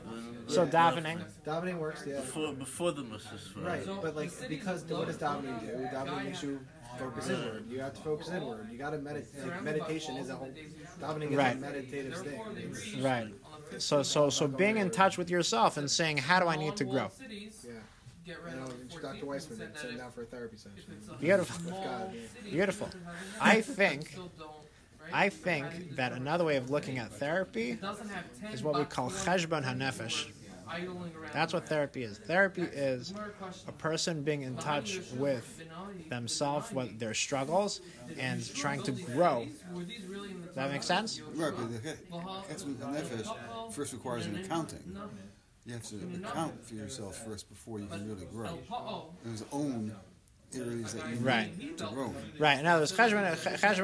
So 0.47 0.65
davening. 0.65 1.23
davening 1.45 1.77
works. 1.77 2.03
Yeah. 2.07 2.15
Before, 2.21 2.53
before 2.53 2.91
the 2.91 3.03
missus 3.03 3.47
first. 3.53 3.57
Right, 3.57 3.85
but 4.01 4.15
like 4.15 4.31
because 4.49 4.83
what 4.85 5.07
does 5.07 5.17
davening 5.17 5.59
do? 5.61 5.87
Davening 5.95 6.25
makes 6.25 6.43
you 6.43 6.59
focus 6.97 7.29
inward. 7.29 7.65
You 7.69 7.79
have 7.81 7.93
to 7.93 8.01
focus 8.01 8.29
inward. 8.29 8.67
You 8.71 8.77
got 8.77 8.91
to 8.91 8.97
meditate. 8.99 9.45
Like, 9.45 9.63
meditation 9.63 10.17
is 10.17 10.29
a 10.29 10.35
whole. 10.35 10.51
Davening 10.99 11.31
is 11.31 11.35
Right. 11.35 11.55
a 11.55 11.59
meditative 11.59 12.17
thing. 12.17 12.41
It's, 12.57 12.95
Right. 12.97 13.33
So 13.77 14.03
so 14.03 14.29
so 14.29 14.47
being 14.47 14.77
in 14.77 14.89
touch 14.91 15.17
with 15.17 15.29
yourself 15.29 15.77
and 15.77 15.89
saying, 15.89 16.17
how 16.17 16.39
do 16.39 16.47
I 16.47 16.55
need 16.57 16.75
to 16.77 16.83
grow? 16.83 17.09
Cities, 17.17 17.65
yeah. 17.65 17.73
get 18.25 18.37
I 18.45 18.51
rid 18.51 18.59
know 18.59 18.67
Dr. 19.01 19.25
Weissman 19.25 19.59
that 19.59 19.79
sitting 19.79 19.97
down 19.97 20.11
for 20.11 20.23
a 20.23 20.25
therapy 20.25 20.57
session. 20.57 20.83
Beautiful. 21.19 21.71
God, 21.71 22.13
yeah. 22.13 22.51
Beautiful. 22.51 22.87
it 22.87 22.91
doesn't 22.91 23.05
have 23.05 23.15
I 23.41 23.61
think 23.61 24.09
still 24.09 24.31
don't, 24.37 24.49
right? 25.01 25.13
I 25.13 25.29
think 25.29 25.95
that 25.95 26.11
another 26.11 26.43
way 26.43 26.57
of 26.57 26.69
looking 26.69 26.97
at 26.97 27.11
therapy 27.13 27.71
It 27.71 27.81
doesn't 27.81 28.09
have 28.09 28.25
10 28.41 28.51
is 28.53 28.61
what 28.63 28.77
we 28.77 28.83
call 28.85 29.07
worth 29.07 29.25
cheshbon 29.25 29.63
hanefesh. 29.63 30.27
Idling 30.71 31.13
around 31.15 31.33
That's 31.33 31.53
what 31.53 31.67
therapy 31.67 32.03
is. 32.03 32.17
Therapy 32.17 32.61
is 32.61 33.13
a 33.67 33.71
person 33.71 34.23
being 34.23 34.43
in 34.43 34.55
touch 34.57 34.99
with 35.15 35.63
themselves, 36.09 36.71
what 36.71 36.97
their 36.99 37.13
struggles, 37.13 37.81
and 38.17 38.53
trying 38.55 38.81
to 38.83 38.91
grow. 38.91 39.47
Were 39.73 39.83
these 39.83 40.05
really 40.05 40.31
in 40.31 40.41
the 40.41 40.47
Does 40.47 40.55
that 40.55 40.71
make 40.71 40.83
sense? 40.83 41.21
Right, 41.35 41.53
but 41.55 41.71
the 41.71 41.89
cheshbon 42.53 42.75
nefesh 42.75 43.73
first 43.73 43.93
requires 43.93 44.25
an 44.25 44.37
accounting. 44.37 44.97
You 45.65 45.73
have 45.73 45.83
to 45.83 45.95
account 46.23 46.65
for 46.65 46.73
yourself 46.73 47.17
first 47.25 47.49
before 47.49 47.79
you 47.79 47.85
can 47.87 48.07
really 48.07 48.25
grow. 48.25 48.57
Uh-oh. 48.71 49.09
There's 49.23 49.43
own 49.51 49.93
areas 50.55 50.93
that 50.93 51.07
you 51.09 51.15
need 51.15 51.23
Right. 51.23 51.77
to 51.77 51.85
grow. 51.87 52.13
Right. 52.39 52.59
In 52.59 52.65
other 52.65 52.81
words, 52.81 52.91
cheshbon 52.91 53.23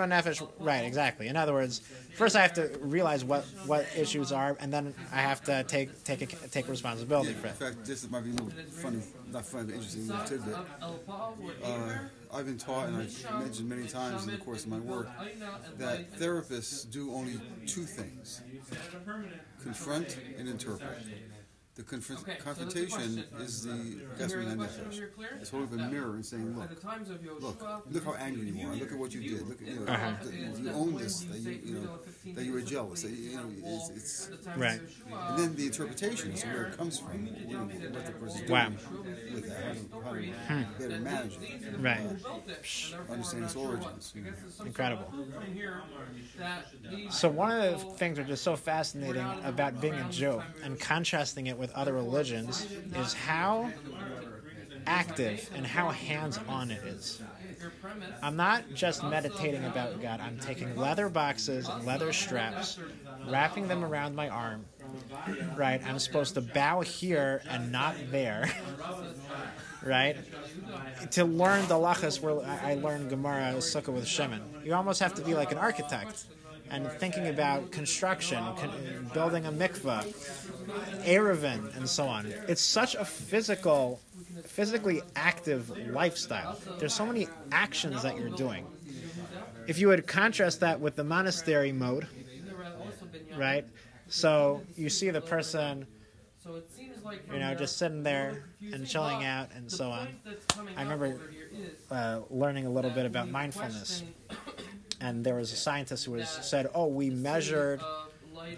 nefesh. 0.09 0.49
Right. 0.59 0.85
Exactly. 0.85 1.27
In 1.27 1.35
other 1.35 1.53
words, 1.53 1.81
first 2.15 2.35
I 2.35 2.41
have 2.41 2.53
to 2.53 2.69
realize 2.81 3.23
what 3.23 3.43
what 3.65 3.85
issues 3.95 4.31
are, 4.31 4.57
and 4.59 4.71
then 4.71 4.93
I 5.11 5.21
have 5.21 5.41
to 5.45 5.63
take 5.63 6.03
take 6.03 6.21
a, 6.21 6.25
take 6.49 6.67
responsibility 6.67 7.31
Yeah, 7.31 7.37
for 7.39 7.47
it. 7.47 7.49
in 7.51 7.55
fact, 7.75 7.85
this 7.85 8.09
might 8.09 8.23
be 8.23 8.29
a 8.31 8.33
little 8.33 8.51
funny, 8.71 9.01
not 9.31 9.45
funny, 9.45 9.65
but 9.65 9.73
interesting 9.75 10.07
little 10.07 10.25
tidbit. 10.25 10.55
Uh, 11.63 11.97
I've 12.33 12.45
been 12.45 12.57
taught, 12.57 12.87
and 12.89 12.97
I've 12.97 13.39
mentioned 13.39 13.69
many 13.69 13.87
times 13.87 14.25
in 14.25 14.31
the 14.31 14.37
course 14.37 14.65
of 14.65 14.69
my 14.71 14.79
work, 14.79 15.07
that 15.77 16.13
therapists 16.19 16.89
do 16.89 17.13
only 17.13 17.39
two 17.65 17.83
things 17.83 18.41
confront 19.63 20.17
and 20.37 20.47
interpret. 20.49 20.97
The 21.77 21.83
confr- 21.83 22.19
Okay, 22.21 22.37
so 22.39 22.43
confrontation 22.43 23.23
that's 23.37 23.37
the 23.37 23.43
is 23.43 23.61
the 23.63 23.69
Can 23.69 24.09
that's 24.17 24.33
hear 24.33 24.41
what 24.41 24.47
the 24.47 24.53
I 24.53 24.55
question 24.65 24.81
meant. 24.85 24.93
here 24.95 25.11
clear? 25.15 25.37
It's 25.39 25.49
holding 25.51 25.79
up 25.79 25.87
a 25.87 25.91
mirror 25.91 26.15
and 26.15 26.25
saying, 26.25 26.47
At 26.53 26.57
look, 26.57 26.69
the 26.69 26.75
times 26.75 27.09
of 27.11 27.17
Yoshua, 27.21 27.39
look, 27.41 27.85
look 27.91 28.03
how 28.03 28.13
angry 28.15 28.49
you 28.49 28.67
are. 28.67 28.75
Look 28.75 28.91
at 28.91 28.97
what 28.97 29.13
you 29.13 29.21
did. 29.21 29.47
Look, 29.47 29.61
at 29.61 29.67
you 29.67 29.79
know, 29.81 29.91
Uh-huh. 29.93 30.11
that 30.23 30.33
you 30.33 30.71
own 30.71 30.95
this. 30.95 31.19
That 31.19 31.37
you, 31.37 31.51
you 31.63 31.73
know, 31.75 31.99
that 32.33 32.43
you 32.45 32.53
were 32.53 32.61
jealous. 32.61 33.03
That 33.03 33.11
you, 33.11 33.29
you 33.29 33.37
know, 33.37 33.51
it's, 33.63 33.89
it's 34.27 34.47
Right. 34.57 34.81
and 35.29 35.37
then 35.37 35.55
the 35.55 35.67
interpretation 35.67 36.31
is 36.31 36.43
where 36.45 36.65
it 36.65 36.77
comes 36.77 36.97
from. 36.97 37.27
What, 37.27 37.47
you- 37.47 37.89
what 37.91 38.05
the 38.07 38.11
person's 38.13 38.39
doing 38.47 38.51
Wow. 38.51 38.71
with 39.35 39.47
that. 39.47 39.77
How 40.03 40.13
to, 40.13 40.31
how 40.47 40.57
to 40.57 40.67
better 40.79 40.99
manage 40.99 41.37
it. 41.39 41.79
Right. 41.79 41.99
Understand 43.07 43.43
its 43.43 43.55
origins. 43.55 44.13
You 44.15 44.23
know. 44.23 44.31
Incredible. 44.65 45.13
From 45.31 45.53
here, 45.53 45.81
that 46.39 46.65
these 46.89 47.13
So 47.15 47.29
one 47.29 47.51
of 47.51 47.79
the 47.79 47.85
things 47.97 48.17
which 48.17 48.29
is 48.29 48.41
so 48.41 48.55
fascinating 48.55 49.27
about 49.43 49.79
being 49.79 49.93
a 49.93 50.09
Jew 50.09 50.41
and 50.63 50.79
contrasting 50.79 51.45
it 51.47 51.57
with 51.57 51.66
other 51.75 51.93
religions 51.93 52.67
is 52.95 53.13
how 53.13 53.71
active 54.85 55.49
and 55.53 55.65
how 55.65 55.89
hands-on 55.89 56.71
it 56.71 56.83
is. 56.83 57.21
I'm 58.21 58.35
not 58.35 58.63
just 58.73 59.03
meditating 59.03 59.65
about 59.65 60.01
God. 60.01 60.19
I'm 60.21 60.39
taking 60.39 60.75
leather 60.75 61.09
boxes 61.09 61.67
and 61.67 61.85
leather 61.85 62.13
straps, 62.13 62.79
wrapping 63.27 63.67
them 63.67 63.83
around 63.83 64.15
my 64.15 64.29
arm. 64.29 64.65
Right? 65.55 65.81
I'm 65.85 65.99
supposed 65.99 66.35
to 66.35 66.41
bow 66.41 66.81
here 66.81 67.41
and 67.49 67.71
not 67.71 67.95
there. 68.11 68.49
right? 69.83 70.15
To 71.11 71.25
learn 71.25 71.67
the 71.67 71.75
lachas 71.75 72.21
where 72.21 72.45
I 72.45 72.75
learned 72.75 73.09
Gemara 73.09 73.55
Sukkah 73.57 73.93
with 73.93 74.07
Shimon, 74.07 74.41
you 74.63 74.73
almost 74.73 75.01
have 75.01 75.13
to 75.15 75.21
be 75.21 75.33
like 75.33 75.51
an 75.51 75.57
architect 75.57 76.25
and 76.71 76.89
thinking 76.93 77.27
about 77.27 77.71
construction, 77.71 78.43
con- 78.57 79.09
building 79.13 79.45
a 79.45 79.51
mikvah, 79.51 80.05
Eruvin, 81.05 81.75
and 81.77 81.87
so 81.89 82.07
on. 82.07 82.25
It's 82.47 82.61
such 82.61 82.95
a 82.95 83.05
physical, 83.05 83.99
physically 84.45 85.01
active 85.15 85.69
lifestyle. 85.91 86.59
There's 86.79 86.93
so 86.93 87.05
many 87.05 87.27
actions 87.51 88.01
that 88.03 88.17
you're 88.17 88.29
doing. 88.29 88.65
If 89.67 89.79
you 89.79 89.87
would 89.89 90.07
contrast 90.07 90.61
that 90.61 90.79
with 90.79 90.95
the 90.95 91.03
monastery 91.03 91.71
mode, 91.71 92.07
right? 93.37 93.65
So 94.07 94.61
you 94.75 94.89
see 94.89 95.09
the 95.09 95.21
person, 95.21 95.85
you 97.33 97.39
know, 97.39 97.53
just 97.55 97.77
sitting 97.77 98.03
there 98.03 98.45
and 98.73 98.87
chilling 98.87 99.25
out 99.25 99.49
and 99.53 99.69
so 99.69 99.89
on. 99.89 100.07
I 100.77 100.83
remember 100.83 101.19
uh, 101.91 102.21
learning 102.29 102.65
a 102.65 102.69
little 102.69 102.91
bit 102.91 103.05
about 103.05 103.29
mindfulness, 103.29 104.03
and 105.01 105.23
there 105.23 105.35
was 105.35 105.51
a 105.51 105.55
scientist 105.55 106.05
who 106.05 106.11
was 106.13 106.29
said, 106.29 106.67
"Oh, 106.73 106.87
we 106.87 107.09
measured 107.09 107.81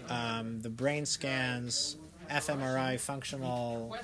um, 0.08 0.60
the 0.60 0.70
brain 0.70 1.06
scans, 1.06 1.96
fMRI, 2.30 2.98
functional 3.00 3.96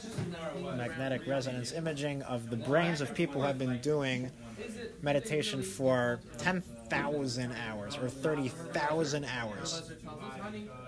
magnetic 0.76 1.26
resonance 1.26 1.72
imaging 1.72 2.22
of 2.22 2.50
the 2.50 2.56
brains 2.56 3.00
of 3.00 3.14
people 3.14 3.40
who 3.40 3.46
have 3.46 3.58
been 3.58 3.78
doing 3.80 4.30
meditation 5.02 5.62
for 5.62 6.20
10,000 6.38 7.52
hours 7.68 7.96
or 7.96 8.08
30,000 8.08 9.24
hours." 9.24 9.90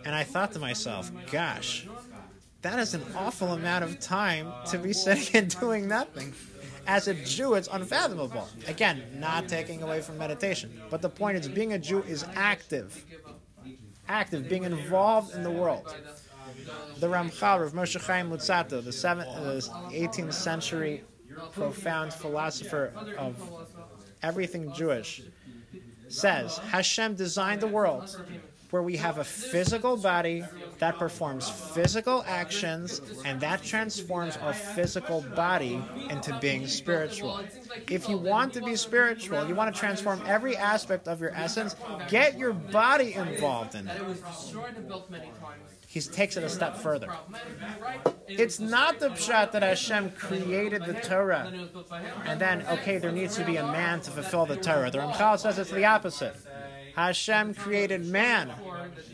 And 0.05 0.15
I 0.15 0.25
thought 0.25 0.53
to 0.53 0.59
myself, 0.59 1.11
"Gosh." 1.31 1.87
That 2.63 2.81
is 2.81 2.93
an 2.93 3.03
awful 3.15 3.53
amount 3.53 3.85
of 3.85 4.01
time 4.01 4.53
to 4.71 4.79
be 4.79 4.93
sitting 4.93 5.29
and 5.37 5.61
doing 5.61 5.87
nothing. 5.87 6.33
As 6.89 7.07
a 7.07 7.13
Jew, 7.13 7.53
it's 7.53 7.69
unfathomable. 7.71 8.49
Again, 8.67 9.03
not 9.15 9.47
taking 9.47 9.83
away 9.83 10.01
from 10.01 10.17
meditation. 10.17 10.81
But 10.89 11.03
the 11.03 11.11
point 11.11 11.37
is, 11.37 11.47
being 11.47 11.75
a 11.75 11.79
Jew 11.79 12.03
is 12.03 12.25
active. 12.35 13.05
Active, 14.09 14.49
being 14.49 14.65
involved 14.65 15.35
in 15.35 15.43
the 15.43 15.51
world. 15.51 15.95
The 16.99 17.07
Ramchal, 17.07 17.61
Rav 17.61 17.73
Moshe 17.73 18.03
Chaim 18.03 18.31
Luzzatto, 18.31 18.83
the, 18.83 18.93
seventh, 18.93 19.29
uh, 19.29 19.43
the 19.43 19.61
18th 19.93 20.33
century 20.33 21.05
profound 21.53 22.15
philosopher 22.15 22.93
of 23.19 23.37
everything 24.23 24.73
Jewish, 24.73 25.23
says 26.09 26.57
Hashem 26.57 27.17
designed 27.17 27.61
the 27.61 27.67
world 27.67 28.17
where 28.71 28.83
we 28.83 28.97
have 28.97 29.19
a 29.19 29.25
physical 29.25 29.97
body 29.97 30.45
that 30.79 30.99
performs 30.99 31.49
physical 31.49 32.23
actions 32.27 33.01
and 33.25 33.41
that 33.41 33.63
transforms 33.63 34.37
our 34.39 34.53
physical 34.53 35.25
body 35.35 35.83
into 36.11 36.37
being 36.41 36.67
spiritual. 36.67 37.41
If 37.89 38.09
you 38.09 38.19
want 38.19 38.53
to 38.55 38.63
be 38.63 38.77
spiritual, 38.77 39.49
you 39.49 39.55
want 39.55 39.75
to 39.75 39.79
transform 39.79 40.21
every 40.27 40.57
aspect 40.57 41.09
of 41.09 41.21
your 41.21 41.35
essence, 41.35 41.77
get 42.09 42.39
your 42.39 42.53
body 42.53 43.15
involved 43.15 43.75
in 43.75 43.89
it. 43.89 44.03
He 45.87 46.03
takes 46.03 46.37
it 46.37 46.45
a 46.45 46.51
step 46.51 46.77
further. 46.77 47.09
It's 48.29 48.61
not 48.61 49.01
the 49.01 49.09
pshat 49.09 49.53
that 49.53 49.63
Hashem 49.63 50.11
created 50.11 50.85
the 50.85 50.93
Torah 50.93 51.51
and 52.27 52.39
then, 52.39 52.63
okay, 52.69 52.99
there 52.99 53.11
needs 53.11 53.37
to 53.37 53.45
be 53.45 53.57
a 53.57 53.65
man 53.65 54.03
to 54.03 54.11
fulfill 54.11 54.45
the 54.45 54.57
Torah. 54.57 54.91
The 54.91 54.99
Ramchal 54.99 55.39
says 55.39 55.59
it's 55.59 55.71
the 55.71 55.87
opposite. 55.87 56.37
Hashem 57.07 57.55
created 57.55 58.05
man. 58.05 58.53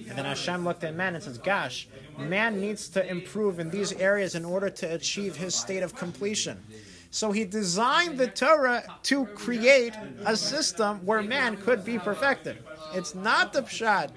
And 0.08 0.18
then 0.18 0.24
Hashem 0.24 0.64
looked 0.64 0.84
at 0.84 0.94
man 0.94 1.14
and 1.14 1.22
says, 1.22 1.38
Gosh, 1.38 1.86
man 2.18 2.60
needs 2.60 2.88
to 2.90 3.06
improve 3.06 3.60
in 3.60 3.70
these 3.70 3.92
areas 3.92 4.34
in 4.34 4.44
order 4.44 4.70
to 4.70 4.94
achieve 4.94 5.36
his 5.36 5.54
state 5.54 5.82
of 5.82 5.94
completion. 5.94 6.62
So 7.10 7.30
he 7.30 7.44
designed 7.44 8.18
the 8.18 8.26
Torah 8.26 8.82
to 9.04 9.26
create 9.26 9.92
a 10.24 10.36
system 10.36 11.04
where 11.06 11.22
man 11.22 11.56
could 11.56 11.84
be 11.84 11.98
perfected. 11.98 12.58
It's 12.92 13.14
not 13.14 13.52
the 13.52 13.62
pshat 13.62 14.10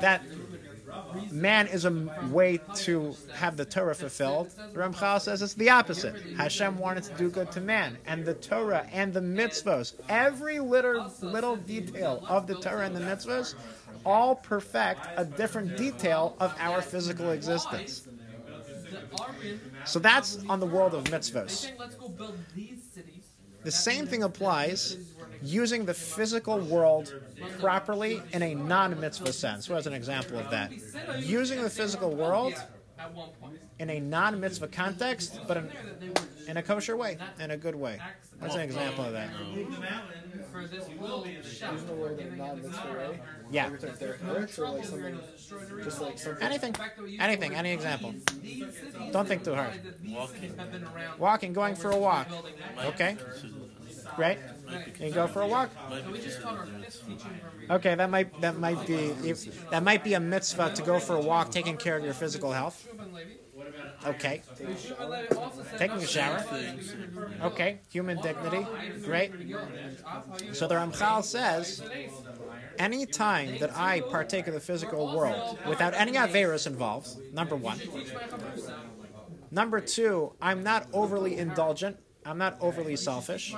that 0.00 0.22
man 1.30 1.66
is 1.66 1.84
a 1.84 1.90
way 2.30 2.60
to 2.76 3.14
have 3.34 3.56
the 3.56 3.64
Torah 3.64 3.94
fulfilled. 3.94 4.50
The 4.50 4.78
Ramchal 4.78 5.20
says 5.20 5.42
it's 5.42 5.54
the 5.54 5.70
opposite. 5.70 6.20
Hashem 6.36 6.78
wanted 6.78 7.04
to 7.04 7.14
do 7.14 7.30
good 7.30 7.50
to 7.52 7.60
man, 7.60 7.98
and 8.06 8.24
the 8.24 8.34
Torah 8.34 8.86
and 8.92 9.12
the 9.12 9.20
mitzvos, 9.20 9.94
every 10.08 10.58
little 10.60 11.12
little 11.20 11.56
detail 11.56 12.24
of 12.28 12.46
the 12.46 12.54
Torah 12.54 12.86
and 12.86 12.96
the 12.96 13.00
mitzvos, 13.00 13.54
all 14.04 14.34
perfect 14.34 15.06
a 15.16 15.24
different 15.24 15.76
detail 15.76 16.36
of 16.40 16.54
our 16.58 16.82
physical 16.82 17.30
existence. 17.30 18.06
So 19.84 19.98
that's 19.98 20.38
on 20.48 20.60
the 20.60 20.66
world 20.66 20.94
of 20.94 21.04
mitzvos. 21.04 21.50
Saying, 21.50 21.74
let's 21.78 21.94
go 21.94 22.08
build 22.08 22.38
these 22.54 22.82
cities. 22.94 23.24
The 23.64 23.70
same 23.70 24.06
thing 24.06 24.22
applies 24.22 24.96
using 25.42 25.84
the 25.84 25.94
physical 25.94 26.58
world 26.58 27.14
properly 27.60 28.22
in 28.32 28.42
a 28.42 28.54
non-mitzvah 28.54 29.32
sense. 29.32 29.68
What 29.68 29.78
is 29.80 29.86
an 29.86 29.92
example 29.92 30.38
of 30.38 30.50
that? 30.50 30.72
Using 31.20 31.62
the 31.62 31.70
physical 31.70 32.14
world 32.14 32.54
in 33.78 33.90
a 33.90 34.00
non-mitzvah 34.00 34.68
context, 34.68 35.40
but 35.48 35.56
in, 35.56 35.70
in 36.48 36.56
a 36.56 36.62
kosher 36.62 36.96
way, 36.96 37.18
in 37.40 37.50
a 37.50 37.56
good 37.56 37.74
way. 37.74 37.98
What's 38.38 38.54
an 38.54 38.60
example 38.60 39.04
of 39.04 39.12
that? 39.12 39.30
Yeah. 43.50 43.70
Anything, 46.40 46.74
anything, 47.20 47.54
any 47.54 47.72
example. 47.72 48.14
Don't 49.12 49.28
think 49.28 49.44
too 49.44 49.54
hard. 49.54 49.72
Walking. 50.08 50.54
Walking, 51.18 51.52
going 51.52 51.74
for 51.74 51.90
a 51.90 51.96
walk. 51.96 52.28
Okay, 52.86 53.16
great. 54.16 54.38
You 55.00 55.10
go 55.10 55.26
for 55.26 55.42
a 55.42 55.46
walk. 55.46 55.70
Okay, 57.70 57.94
that 57.94 58.10
might 58.10 58.40
that 58.40 58.58
might 58.58 58.86
be 58.86 59.12
that 59.70 59.82
might 59.82 60.04
be 60.04 60.14
a 60.14 60.20
mitzvah 60.20 60.72
to 60.74 60.82
go 60.82 60.98
for 60.98 61.16
a 61.16 61.20
walk, 61.20 61.50
taking 61.50 61.76
care 61.76 61.96
of 61.96 62.04
your 62.04 62.14
physical 62.14 62.52
health. 62.52 62.86
Okay, 64.06 64.42
taking 65.78 65.98
a 65.98 66.06
shower. 66.06 66.44
Okay, 67.42 67.80
human 67.88 68.20
dignity. 68.20 68.66
Great. 69.02 69.32
So 70.52 70.66
the 70.66 70.74
Ramchal 70.74 71.22
says, 71.22 71.82
any 72.78 73.06
time 73.06 73.58
that 73.58 73.76
I 73.76 74.00
partake 74.00 74.46
of 74.48 74.54
the 74.54 74.60
physical 74.60 75.16
world 75.16 75.58
without 75.68 75.94
any 75.94 76.12
averas 76.12 76.66
involved, 76.66 77.08
number 77.32 77.54
one. 77.54 77.78
Number 79.50 79.80
two, 79.80 80.32
I'm 80.40 80.62
not 80.62 80.88
overly 80.92 81.36
indulgent. 81.36 81.98
I'm 82.24 82.38
not 82.38 82.56
overly 82.60 82.96
selfish. 82.96 83.54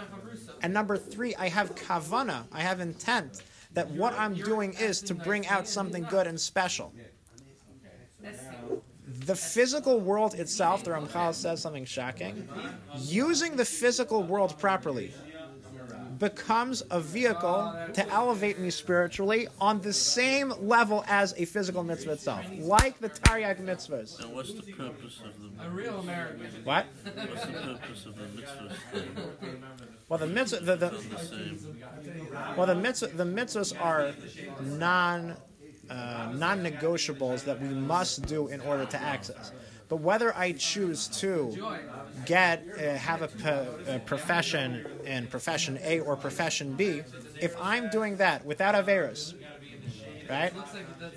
And 0.64 0.72
number 0.72 0.96
three, 0.96 1.34
I 1.34 1.50
have 1.50 1.74
kavana. 1.74 2.44
I 2.50 2.60
have 2.60 2.80
intent 2.80 3.42
that 3.74 3.90
what 3.90 4.18
I'm 4.18 4.32
doing 4.32 4.72
is 4.80 5.02
to 5.02 5.14
bring 5.14 5.46
out 5.46 5.68
something 5.68 6.04
good 6.04 6.26
and 6.26 6.40
special. 6.40 6.90
The 9.26 9.36
physical 9.36 10.00
world 10.00 10.32
itself, 10.32 10.82
the 10.82 10.92
Ramchal 10.92 11.34
says 11.34 11.60
something 11.60 11.84
shocking. 11.84 12.48
Using 12.96 13.56
the 13.56 13.64
physical 13.66 14.22
world 14.22 14.58
properly 14.58 15.12
becomes 16.18 16.82
a 16.90 17.00
vehicle 17.00 17.74
to 17.92 18.08
elevate 18.10 18.58
me 18.58 18.70
spiritually 18.70 19.48
on 19.60 19.80
the 19.80 19.92
same 19.92 20.52
level 20.60 21.04
as 21.08 21.34
a 21.36 21.44
physical 21.44 21.82
mitzvah 21.82 22.12
itself, 22.12 22.44
like 22.58 22.98
the 23.00 23.08
Taryag 23.10 23.60
mitzvahs. 23.60 24.20
And 24.22 24.34
what's 24.34 24.52
the 24.52 24.72
purpose 24.72 25.20
of 25.24 25.58
the 25.58 25.64
A 25.64 25.70
real 25.70 25.98
American. 26.00 26.46
What? 26.64 26.86
what's 27.04 27.46
the 27.46 27.52
purpose 27.52 28.06
of 28.06 28.16
the 28.16 28.42
mitzvahs? 28.42 28.72
Well, 30.08 30.18
the 30.18 30.26
mitzvah, 30.26 30.60
the, 30.60 30.76
the, 30.76 30.88
The 30.90 31.18
same. 31.18 31.58
well, 32.56 32.66
the 32.66 32.74
mitzvah, 32.74 33.08
the 33.08 33.24
mitzvahs 33.24 33.80
are 33.80 34.12
non 34.60 35.36
uh, 35.90 36.32
non-negotiables 36.34 37.44
that 37.44 37.60
we 37.60 37.68
must 37.68 38.22
do 38.26 38.48
in 38.48 38.60
order 38.62 38.86
to 38.86 39.00
access. 39.00 39.52
But 39.88 39.96
whether 39.96 40.34
I 40.36 40.52
choose 40.52 41.08
to 41.20 41.56
get 42.26 42.64
uh, 42.78 42.94
have 42.96 43.22
a, 43.22 43.28
p- 43.28 43.90
a 43.92 43.98
profession 44.00 44.86
in 45.04 45.26
profession 45.26 45.78
A 45.82 46.00
or 46.00 46.16
profession 46.16 46.74
B, 46.74 47.02
if 47.40 47.54
I'm 47.60 47.90
doing 47.90 48.16
that 48.16 48.44
without 48.44 48.74
Averis, 48.74 49.34
right? 50.28 50.52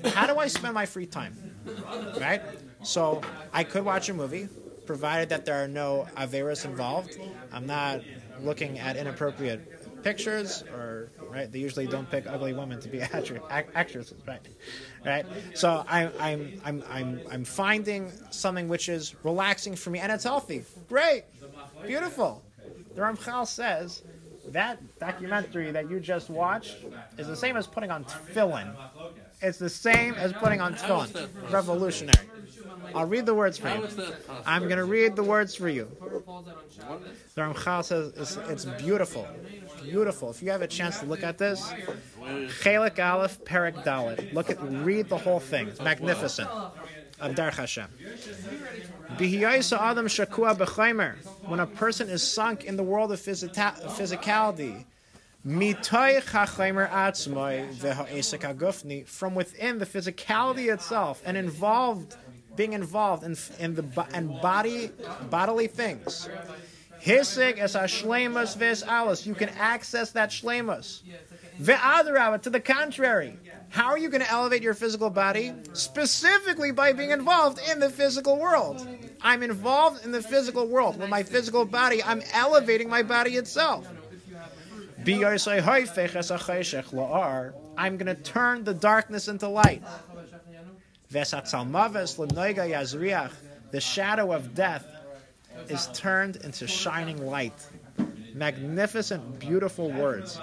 How 0.05 0.27
do 0.27 0.37
I 0.37 0.47
spend 0.47 0.73
my 0.73 0.85
free 0.85 1.05
time? 1.05 1.33
Right? 2.19 2.41
So 2.83 3.21
I 3.53 3.63
could 3.63 3.83
watch 3.85 4.09
a 4.09 4.13
movie, 4.13 4.47
provided 4.85 5.29
that 5.29 5.45
there 5.45 5.63
are 5.63 5.67
no 5.67 6.07
Averis 6.17 6.65
involved. 6.65 7.17
I'm 7.51 7.65
not 7.65 8.01
looking 8.41 8.79
at 8.79 8.97
inappropriate 8.97 9.86
pictures 10.07 10.63
or 10.73 11.09
right 11.29 11.51
they 11.51 11.59
usually 11.59 11.85
don't 11.85 12.09
pick 12.09 12.25
ugly 12.27 12.53
women 12.53 12.79
to 12.79 12.87
be 12.87 12.99
actri- 13.17 13.41
ac- 13.51 13.69
actresses 13.75 14.19
right? 14.25 14.39
Right? 15.05 15.25
So 15.53 15.83
I'm 15.87 16.11
I'm, 16.19 16.61
I'm 16.63 16.83
i'm 16.89 17.21
i'm 17.31 17.43
finding 17.43 18.11
something 18.29 18.67
which 18.69 18.87
is 18.87 19.15
relaxing 19.23 19.75
for 19.75 19.89
me 19.89 19.99
and 19.99 20.11
it's 20.11 20.23
healthy. 20.23 20.63
Great! 20.87 21.23
Beautiful! 21.85 22.41
The 22.95 23.01
ramchal 23.01 23.45
says 23.47 24.01
that 24.59 24.79
documentary 24.99 25.71
that 25.71 25.89
you 25.89 25.99
just 25.99 26.29
watched 26.29 26.77
is 27.17 27.27
the 27.27 27.35
same 27.35 27.57
as 27.57 27.67
putting 27.67 27.91
on 27.91 28.05
tefillin. 28.05 28.73
It's 29.41 29.59
the 29.59 29.69
same 29.69 30.13
as 30.15 30.31
putting 30.33 30.61
on 30.61 30.73
tefillin. 30.75 31.11
Revolutionary 31.51 32.27
i'll 32.95 33.05
read 33.05 33.25
the 33.25 33.33
words 33.33 33.57
for 33.57 33.69
you 33.69 33.83
is 33.83 33.95
that 33.95 34.27
possible? 34.27 34.43
i'm 34.45 34.63
going 34.63 34.77
to 34.77 34.85
read 34.85 35.15
the 35.15 35.23
words 35.23 35.55
for 35.55 35.69
you 35.69 35.87
Whoever 35.99 36.19
falls 36.19 36.47
out 36.47 36.57
on 36.57 36.63
Shabbos. 36.75 37.07
the 37.35 37.41
Ramchal 37.41 37.83
says 37.83 38.13
it's, 38.17 38.35
it's 38.49 38.65
beautiful. 38.81 39.27
Beautiful. 39.83 40.29
If 40.31 40.41
you 40.41 40.49
have 40.51 40.61
a 40.61 40.67
chance 40.67 40.99
to 40.99 41.05
look 41.05 41.23
at 41.23 41.37
this, 41.37 41.71
Chelik 42.61 42.99
Aleph, 42.99 43.43
Perek 43.45 43.83
Dalet. 43.83 44.33
Look 44.33 44.49
at, 44.49 44.57
read 44.61 45.07
the 45.07 45.17
whole 45.17 45.39
thing. 45.39 45.67
It's 45.69 45.79
magnificent. 45.79 46.49
Of 46.49 47.35
Derech 47.35 47.55
Hashem. 47.55 47.87
Bihiyayisa 49.17 49.79
Adam 49.79 50.07
Shakua 50.07 50.55
B'chaimer. 50.57 51.15
When 51.45 51.59
a 51.59 51.67
person 51.67 52.09
is 52.09 52.21
sunk 52.23 52.65
in 52.65 52.75
the 52.75 52.83
world 52.83 53.11
of 53.11 53.19
physita- 53.19 53.81
physicality, 53.97 54.85
Mitoy 55.45 56.21
chachaimer 56.23 56.89
atzmoi 56.89 57.73
v'ha'esek 57.75 58.39
hagufni, 58.39 59.07
from 59.07 59.33
within 59.33 59.79
the 59.79 59.85
physicality 59.85 60.73
itself 60.73 61.21
and 61.25 61.37
involved, 61.37 62.17
being 62.57 62.73
involved 62.73 63.23
in, 63.23 63.37
in 63.59 63.75
the 63.75 64.07
and 64.13 64.41
body, 64.41 64.91
bodily 65.29 65.67
things. 65.67 66.27
Hisig 67.01 67.59
es 67.59 67.75
hashlemus 67.75 68.57
ves 68.57 68.83
alis. 68.83 69.25
You 69.25 69.35
can 69.35 69.49
access 69.49 70.11
that. 70.11 70.31
Ve'adarava, 70.31 72.41
to 72.41 72.49
the 72.49 72.59
contrary. 72.59 73.37
How 73.69 73.87
are 73.87 73.97
you 73.97 74.09
going 74.09 74.21
to 74.21 74.31
elevate 74.31 74.61
your 74.61 74.73
physical 74.73 75.09
body? 75.09 75.53
Specifically 75.73 76.71
by 76.71 76.93
being 76.93 77.11
involved 77.11 77.59
in 77.71 77.79
the 77.79 77.89
physical 77.89 78.37
world. 78.37 78.87
I'm 79.21 79.43
involved 79.43 80.05
in 80.05 80.11
the 80.11 80.21
physical 80.21 80.67
world. 80.67 80.99
With 80.99 81.09
my 81.09 81.23
physical 81.23 81.65
body, 81.65 82.03
I'm 82.03 82.21
elevating 82.33 82.89
my 82.89 83.03
body 83.03 83.35
itself. 83.35 83.87
I'm 87.77 87.97
going 87.97 88.15
to 88.15 88.21
turn 88.23 88.63
the 88.63 88.73
darkness 88.73 89.27
into 89.27 89.47
light. 89.47 89.83
The 91.09 91.23
shadow 93.79 94.33
of 94.33 94.55
death 94.55 94.85
is 95.69 95.87
turned 95.93 96.35
into 96.37 96.67
shining 96.67 97.25
light. 97.25 97.67
Magnificent, 98.33 99.39
beautiful 99.39 99.91
words. 99.91 100.39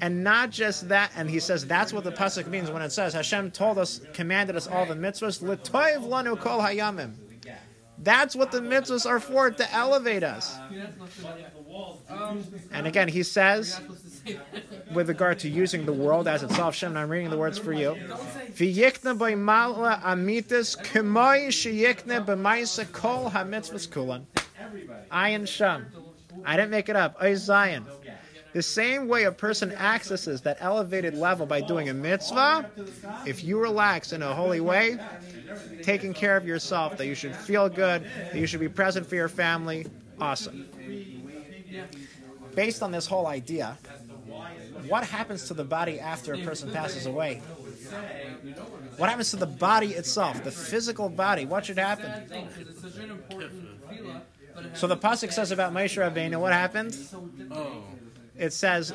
And 0.00 0.24
not 0.24 0.50
just 0.50 0.88
that, 0.88 1.12
and 1.16 1.30
he 1.30 1.38
says 1.38 1.66
that's 1.66 1.92
what 1.92 2.04
the 2.04 2.10
pasuk 2.10 2.48
means 2.48 2.70
when 2.70 2.82
it 2.82 2.90
says 2.90 3.14
Hashem 3.14 3.52
told 3.52 3.78
us, 3.78 4.00
commanded 4.12 4.56
us 4.56 4.66
all 4.66 4.84
the 4.84 4.94
mitzvahs. 4.94 5.40
Kol 6.40 6.60
hayamim. 6.60 7.12
That's 7.98 8.36
what 8.36 8.50
the 8.50 8.60
mitzvahs 8.60 9.06
are 9.06 9.20
for 9.20 9.50
to 9.50 9.72
elevate 9.72 10.22
us. 10.22 10.56
And 12.72 12.86
again, 12.86 13.08
he 13.08 13.22
says, 13.22 13.80
with 14.92 15.08
regard 15.08 15.38
to 15.40 15.48
using 15.48 15.86
the 15.86 15.92
world 15.92 16.28
as 16.28 16.42
itself, 16.42 16.74
Shem, 16.74 16.96
I'm 16.96 17.08
reading 17.08 17.30
the 17.30 17.38
words 17.38 17.58
for 17.58 17.72
you. 17.72 17.96
Ayin 25.10 25.46
Shem. 25.46 25.86
I 26.44 26.56
didn't 26.56 26.70
make 26.70 26.88
it 26.88 26.96
up. 26.96 27.16
Oy 27.22 27.34
Zion. 27.34 27.86
The 28.52 28.62
same 28.62 29.06
way 29.06 29.24
a 29.24 29.32
person 29.32 29.72
accesses 29.72 30.40
that 30.42 30.56
elevated 30.60 31.14
level 31.14 31.44
by 31.44 31.60
doing 31.60 31.90
a 31.90 31.94
mitzvah, 31.94 32.70
if 33.26 33.44
you 33.44 33.60
relax 33.60 34.14
in 34.14 34.22
a 34.22 34.32
holy 34.32 34.60
way, 34.60 34.98
taking 35.82 36.14
care 36.14 36.38
of 36.38 36.46
yourself, 36.46 36.96
that 36.96 37.06
you 37.06 37.14
should 37.14 37.36
feel 37.36 37.68
good, 37.68 38.06
that 38.32 38.36
you 38.36 38.46
should 38.46 38.60
be 38.60 38.68
present 38.68 39.06
for 39.06 39.14
your 39.14 39.28
family, 39.28 39.86
awesome. 40.18 40.66
Based 42.54 42.82
on 42.82 42.90
this 42.92 43.06
whole 43.06 43.26
idea, 43.26 43.76
what 44.88 45.04
happens 45.04 45.44
to 45.48 45.54
the 45.54 45.64
body 45.64 46.00
after 46.00 46.34
a 46.34 46.38
person 46.38 46.70
passes 46.70 47.06
away? 47.06 47.42
What 48.96 49.08
happens 49.10 49.30
to 49.30 49.36
the 49.36 49.46
body 49.46 49.88
itself, 49.88 50.42
the 50.44 50.50
physical 50.50 51.08
body? 51.08 51.44
What 51.44 51.66
should 51.66 51.78
happen? 51.78 52.10
It's 52.58 52.80
such 52.80 52.96
an 52.96 53.10
important 53.10 53.52
tefillah, 53.88 54.20
but 54.54 54.64
it 54.64 54.70
has 54.70 54.80
So 54.80 54.86
the 54.86 54.96
pasuk 54.96 55.32
says 55.32 55.50
about 55.50 55.72
Moshe 55.72 55.96
Rabbeinu, 56.02 56.40
what 56.40 56.52
happened? 56.52 56.96
Oh, 57.50 57.82
It 58.38 58.52
says 58.52 58.90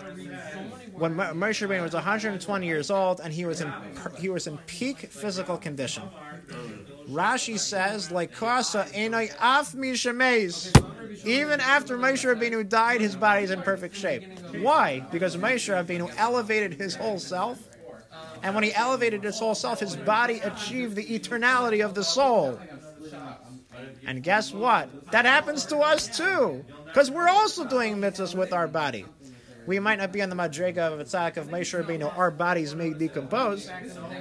when 0.94 1.16
Mo- 1.16 1.34
Moshe 1.34 1.66
Rabbeinu 1.68 1.84
was 1.84 1.94
120 1.94 2.66
years 2.66 2.92
old 2.92 3.20
and 3.20 3.34
he 3.34 3.46
was 3.46 3.62
in 3.62 3.72
he 4.20 4.30
was 4.30 4.48
in 4.48 4.58
peak 4.60 5.12
physical 5.12 5.58
condition. 5.58 6.04
Rashi 7.10 7.58
says, 7.60 8.12
like 8.12 8.32
Kasa 8.34 8.86
enoi 8.94 9.32
af 9.40 9.74
mishameis. 9.74 10.72
Even 11.26 11.60
after 11.60 11.97
Moshe 11.97 12.24
Rabbeinu 12.26 12.67
died, 12.67 13.02
his 13.02 13.15
body 13.15 13.43
is 13.43 13.52
in 13.52 13.62
perfect 13.62 13.95
shape. 13.95 14.24
Why? 14.60 15.02
Because 15.12 15.36
Moshe 15.38 15.74
Rabbeinu 15.74 16.13
elevated 16.17 16.74
his 16.74 16.95
whole 16.95 17.19
self, 17.19 17.60
and 18.43 18.56
when 18.56 18.63
he 18.63 18.74
elevated 18.74 19.24
his 19.24 19.39
whole 19.39 19.56
self, 19.56 19.80
his 19.80 19.95
body 19.95 20.39
achieved 20.39 20.95
the 20.95 21.06
eternality 21.06 21.84
of 21.86 21.93
the 21.93 22.04
soul. 22.04 22.60
And 24.06 24.24
guess 24.24 24.54
what? 24.54 25.12
That 25.12 25.26
happens 25.26 25.65
to 25.67 25.78
us 25.78 26.08
too, 26.15 26.65
because 26.86 27.12
we're 27.12 27.30
also 27.30 27.65
doing 27.65 27.97
mitzvahs 27.97 28.36
with 28.36 28.54
our 28.54 28.67
body. 28.67 29.06
We 29.67 29.80
might 29.80 30.00
not 30.00 30.12
be 30.12 30.21
on 30.21 30.30
the 30.30 30.36
madrega 30.36 30.91
of 30.91 31.00
a 31.00 31.06
tzak 31.06 31.38
of 31.38 31.47
Moshe 31.50 31.80
Rabbeinu. 31.80 32.17
Our 32.17 32.32
bodies 32.32 32.76
may 32.76 32.91
decompose, 32.91 33.69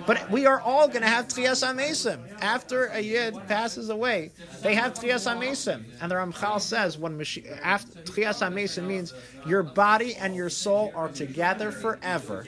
but 0.07 0.31
we 0.31 0.47
are 0.47 0.61
all 0.61 0.89
going 0.89 1.03
to 1.03 1.09
have 1.09 1.29
trias 1.29 1.63
amesim. 1.63 2.21
After 2.43 2.87
a 2.87 3.01
yid 3.01 3.35
passes 3.49 3.89
away, 3.89 4.33
they 4.63 4.75
have 4.75 4.95
trias 4.95 5.27
amesim. 5.27 5.85
And 6.01 6.11
the 6.11 6.17
Ramchal 6.17 6.61
says 6.61 6.99
when 6.99 7.19
Mashi- 7.19 7.59
after 7.63 8.01
trias 8.03 8.41
amesim 8.43 8.87
means 8.87 9.15
your 9.47 9.63
body 9.63 10.15
and 10.15 10.35
your 10.35 10.51
soul 10.51 10.93
are 10.95 11.09
together 11.09 11.73
forever. 11.73 12.45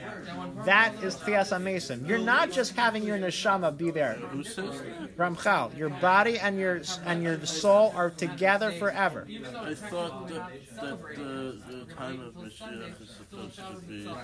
That 0.66 0.92
is 1.02 1.16
trias 1.16 1.50
amesim. 1.50 2.06
You're 2.06 2.18
not 2.18 2.50
just 2.50 2.74
having 2.76 3.04
your 3.04 3.18
neshama 3.18 3.76
be 3.76 3.90
there. 3.90 4.18
Ramchal, 5.16 5.76
your 5.76 5.90
body 5.90 6.38
and 6.38 6.58
your 6.58 6.82
and 7.06 7.22
your 7.22 7.44
soul 7.46 7.92
are 7.96 8.10
together 8.10 8.72
forever. 8.72 9.26
I 9.56 9.74
thought 9.74 10.30
that 10.82 10.92
uh, 10.94 11.86
the 11.86 11.86
time 11.96 12.20
of 12.20 12.34
Mashiach 12.34 13.02
is 13.02 13.10
supposed 13.10 13.56
to 13.56 13.86
be. 13.86 14.06
Uh, 14.06 14.16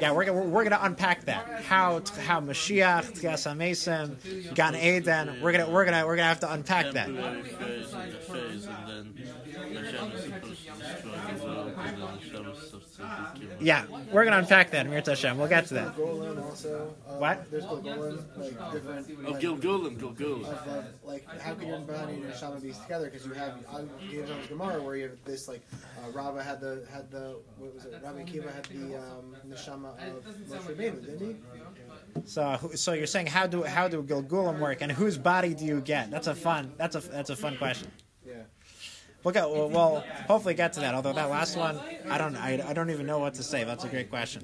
Yeah, 0.00 0.12
we're, 0.12 0.32
we're, 0.32 0.42
we're 0.42 0.64
going 0.64 0.70
to 0.70 0.84
unpack 0.84 1.24
that. 1.24 1.62
How 1.64 2.02
how 2.26 2.40
Mashiach, 2.40 3.12
Tchias 3.20 3.44
HaMesim, 3.48 4.54
Gan 4.54 4.74
Eden. 4.76 5.40
We're 5.42 5.52
gonna 5.52 5.68
we're 5.70 5.84
gonna 5.84 6.06
we're 6.06 6.16
gonna 6.16 6.28
have 6.28 6.40
to 6.40 6.52
unpack 6.52 6.92
that. 6.92 7.08
phase 7.08 7.92
and 7.92 8.12
the 8.12 8.16
phase, 8.18 8.66
and 8.66 8.88
then 8.88 9.14
Hashem 9.84 10.12
is 10.12 10.24
supposed 10.24 10.64
to 10.64 10.72
destroy 10.72 11.38
the 11.38 11.44
world, 11.44 11.72
and 11.76 11.96
then 11.98 12.08
Hashem 12.08 12.48
is 12.48 12.58
supposed 12.70 12.96
to 12.96 13.02
be 13.34 13.46
killed. 13.46 13.60
Yeah, 13.62 13.84
we're 14.12 14.24
gonna 14.24 14.38
unpack 14.38 14.70
that. 14.72 14.88
Mir 14.88 15.02
Hashem. 15.04 15.38
We'll 15.38 15.48
get 15.48 15.66
to 15.66 15.74
that. 15.74 15.96
Golan 15.96 16.38
also. 16.38 16.94
Uh, 17.08 17.14
What? 17.14 17.50
There's 17.50 17.64
Golan, 17.64 18.24
like 18.36 18.72
different. 18.72 19.06
Oh, 19.26 19.30
like, 19.30 19.40
Gilgulim, 19.40 19.98
Gilgulim. 19.98 20.44
of, 20.44 20.68
uh, 20.68 20.82
like 21.04 21.26
how 21.40 21.54
can 21.54 21.68
your 21.68 21.78
body 21.80 22.14
and 22.14 22.22
your 22.22 22.32
neshama 22.32 22.60
be 22.62 22.72
together? 22.72 23.06
Because 23.10 23.26
you 23.26 23.32
have 23.34 23.54
I 23.72 23.82
gave 24.10 24.26
them 24.28 24.38
Gemara 24.48 24.82
where 24.82 24.96
you 24.96 25.02
have 25.04 25.24
this 25.24 25.48
like 25.48 25.62
uh, 25.96 26.10
Rabba 26.10 26.42
had 26.42 26.60
the 26.60 26.86
had 26.90 27.10
the 27.10 27.36
what 27.58 27.74
was 27.74 27.84
it? 27.84 28.00
Rabbi 28.02 28.24
Akiva 28.24 28.54
had 28.54 28.64
the 28.66 28.96
um, 28.96 29.36
neshama 29.48 29.94
of 30.16 30.24
Moshe 30.48 30.74
Rabbeinu, 30.74 31.04
didn't 31.04 31.36
he? 32.16 32.20
So 32.24 32.70
so 32.74 32.92
you're 32.92 33.06
saying 33.06 33.26
how 33.26 33.46
do 33.46 33.62
how 33.62 33.88
do 33.88 34.02
Gilgulim 34.02 34.58
work 34.58 34.80
and 34.80 34.90
whose 34.90 35.18
body 35.18 35.54
do 35.54 35.64
you 35.64 35.80
get? 35.80 36.10
That's 36.10 36.26
a 36.26 36.34
fun 36.34 36.72
that's 36.76 36.96
a 36.96 37.00
that's 37.00 37.30
a 37.30 37.36
fun 37.36 37.56
question. 37.56 37.90
Yeah. 38.26 38.34
We'll 39.22 39.32
get 39.34 39.48
we'll, 39.48 39.70
we'll 39.70 40.04
hopefully 40.26 40.54
get 40.54 40.72
to 40.74 40.80
that. 40.80 40.94
Although 40.94 41.14
that 41.14 41.30
last 41.30 41.56
one, 41.56 41.80
I 42.08 42.18
don't 42.18 42.36
I, 42.36 42.62
I 42.68 42.72
don't 42.72 42.90
even 42.90 43.06
know 43.06 43.18
what 43.18 43.34
to 43.34 43.42
say. 43.42 43.64
That's 43.64 43.84
a 43.84 43.88
great 43.88 44.10
question. 44.10 44.42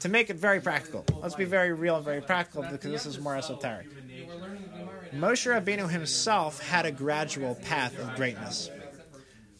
to 0.00 0.08
make 0.08 0.30
it 0.30 0.36
very 0.36 0.60
practical, 0.60 1.04
let's 1.20 1.34
be 1.34 1.44
very 1.44 1.72
real 1.72 1.96
and 1.96 2.04
very 2.04 2.20
practical 2.20 2.62
because 2.62 2.90
this 2.90 3.06
is 3.06 3.18
more 3.18 3.36
esoteric. 3.36 3.86
Moshe 5.14 5.46
Rabbeinu 5.48 5.88
himself 5.88 6.60
had 6.60 6.86
a 6.86 6.92
gradual 6.92 7.54
path 7.56 7.98
of 7.98 8.14
greatness. 8.16 8.70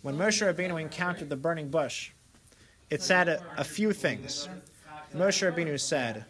When 0.04 0.18
Moshe 0.18 0.46
Rabbeinu 0.46 0.78
encountered 0.78 1.30
the 1.30 1.36
burning 1.36 1.70
bush, 1.70 2.10
it 2.90 3.00
said 3.00 3.26
a, 3.26 3.42
a 3.56 3.64
few 3.64 3.90
things. 3.94 4.50
Moshe 5.14 5.50
Rabbeinu 5.50 5.80
said, 5.80 6.26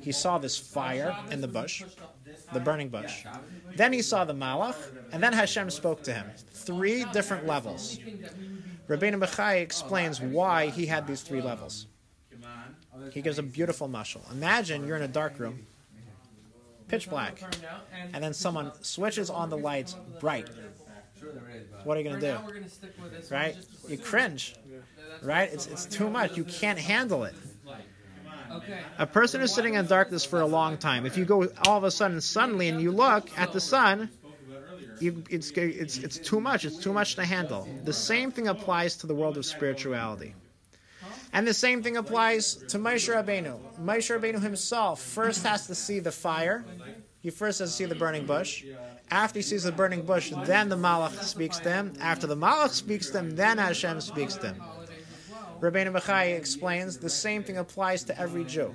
He 0.00 0.10
saw 0.10 0.38
this 0.38 0.58
fire 0.58 1.16
in 1.30 1.40
the 1.40 1.46
bush, 1.46 1.84
the 2.52 2.58
burning 2.58 2.88
bush. 2.88 3.26
Then 3.76 3.92
he 3.92 4.02
saw 4.02 4.24
the 4.24 4.34
Malach, 4.34 4.74
and 5.12 5.22
then 5.22 5.32
Hashem 5.32 5.70
spoke 5.70 6.02
to 6.02 6.12
him. 6.12 6.26
Three 6.50 7.04
different 7.12 7.46
levels. 7.46 8.00
Rabbeinu 8.88 9.24
Bechai 9.24 9.60
explains 9.60 10.20
why 10.20 10.66
he 10.66 10.84
had 10.84 11.06
these 11.06 11.22
three 11.22 11.40
levels. 11.40 11.86
He 13.12 13.22
gives 13.22 13.38
a 13.38 13.44
beautiful 13.44 13.88
mashal. 13.88 14.28
Imagine 14.32 14.84
you're 14.84 14.96
in 14.96 15.02
a 15.04 15.08
dark 15.22 15.38
room, 15.38 15.64
pitch 16.88 17.08
black, 17.08 17.40
and 18.12 18.24
then 18.24 18.34
someone 18.34 18.72
switches 18.82 19.30
on 19.30 19.48
the 19.48 19.56
lights 19.56 19.94
bright. 20.18 20.48
What 21.84 21.96
are 21.96 22.00
you 22.00 22.08
going 22.08 22.20
to 22.20 22.32
do? 22.32 22.38
We're 22.46 22.54
gonna 22.54 22.68
stick 22.68 22.94
with 23.02 23.12
this. 23.12 23.30
Right? 23.30 23.56
You 23.88 23.98
cringe. 23.98 24.54
Right? 25.22 25.52
It's, 25.52 25.66
it's 25.66 25.86
too 25.86 26.10
much. 26.10 26.36
You 26.36 26.44
can't 26.44 26.78
handle 26.78 27.24
it. 27.24 27.34
Okay. 28.50 28.78
A 28.98 29.06
person 29.06 29.40
who's 29.40 29.52
sitting 29.52 29.74
in 29.74 29.86
darkness 29.86 30.24
for 30.24 30.40
a 30.40 30.46
long 30.46 30.76
time, 30.76 31.06
if 31.06 31.18
you 31.18 31.24
go 31.24 31.48
all 31.66 31.76
of 31.76 31.84
a 31.84 31.90
sudden 31.90 32.20
suddenly 32.20 32.68
and 32.68 32.80
you 32.80 32.92
look 32.92 33.28
at 33.36 33.52
the 33.52 33.60
sun, 33.60 34.10
you, 35.00 35.24
it's, 35.28 35.50
it's, 35.50 35.98
it's 35.98 36.18
too 36.18 36.40
much. 36.40 36.64
It's 36.64 36.78
too 36.78 36.92
much 36.92 37.16
to 37.16 37.24
handle. 37.24 37.68
The 37.84 37.92
same 37.92 38.30
thing 38.30 38.48
applies 38.48 38.96
to 38.98 39.06
the 39.06 39.14
world 39.14 39.36
of 39.36 39.44
spirituality. 39.44 40.34
And 41.32 41.46
the 41.48 41.54
same 41.54 41.82
thing 41.82 41.96
applies 41.96 42.54
to 42.68 42.78
Moshe 42.78 43.12
Rabbeinu. 43.12 43.58
Moshe 43.80 44.16
Rabbeinu 44.16 44.40
himself 44.40 45.02
first 45.02 45.44
has 45.44 45.66
to 45.66 45.74
see 45.74 45.98
the 45.98 46.12
fire. 46.12 46.64
He 47.24 47.30
first 47.30 47.60
has 47.60 47.70
to 47.70 47.74
see 47.74 47.86
the 47.86 47.94
burning 47.94 48.26
bush. 48.26 48.66
After 49.10 49.38
he 49.38 49.42
sees 49.42 49.62
the 49.62 49.72
burning 49.72 50.02
bush, 50.02 50.30
then 50.44 50.68
the 50.68 50.76
Malach 50.76 51.22
speaks 51.22 51.58
to 51.60 51.70
him. 51.72 51.94
After 51.98 52.26
the 52.26 52.36
Malach 52.36 52.68
speaks 52.68 53.08
to 53.10 53.18
him, 53.20 53.34
then 53.34 53.56
Hashem 53.56 54.02
speaks 54.02 54.34
to 54.34 54.48
him. 54.48 54.62
Rabbeinu 55.58 55.98
Bachai 55.98 56.36
explains 56.36 56.98
the 56.98 57.08
same 57.08 57.42
thing 57.42 57.56
applies 57.56 58.04
to 58.04 58.20
every 58.20 58.44
Jew. 58.44 58.74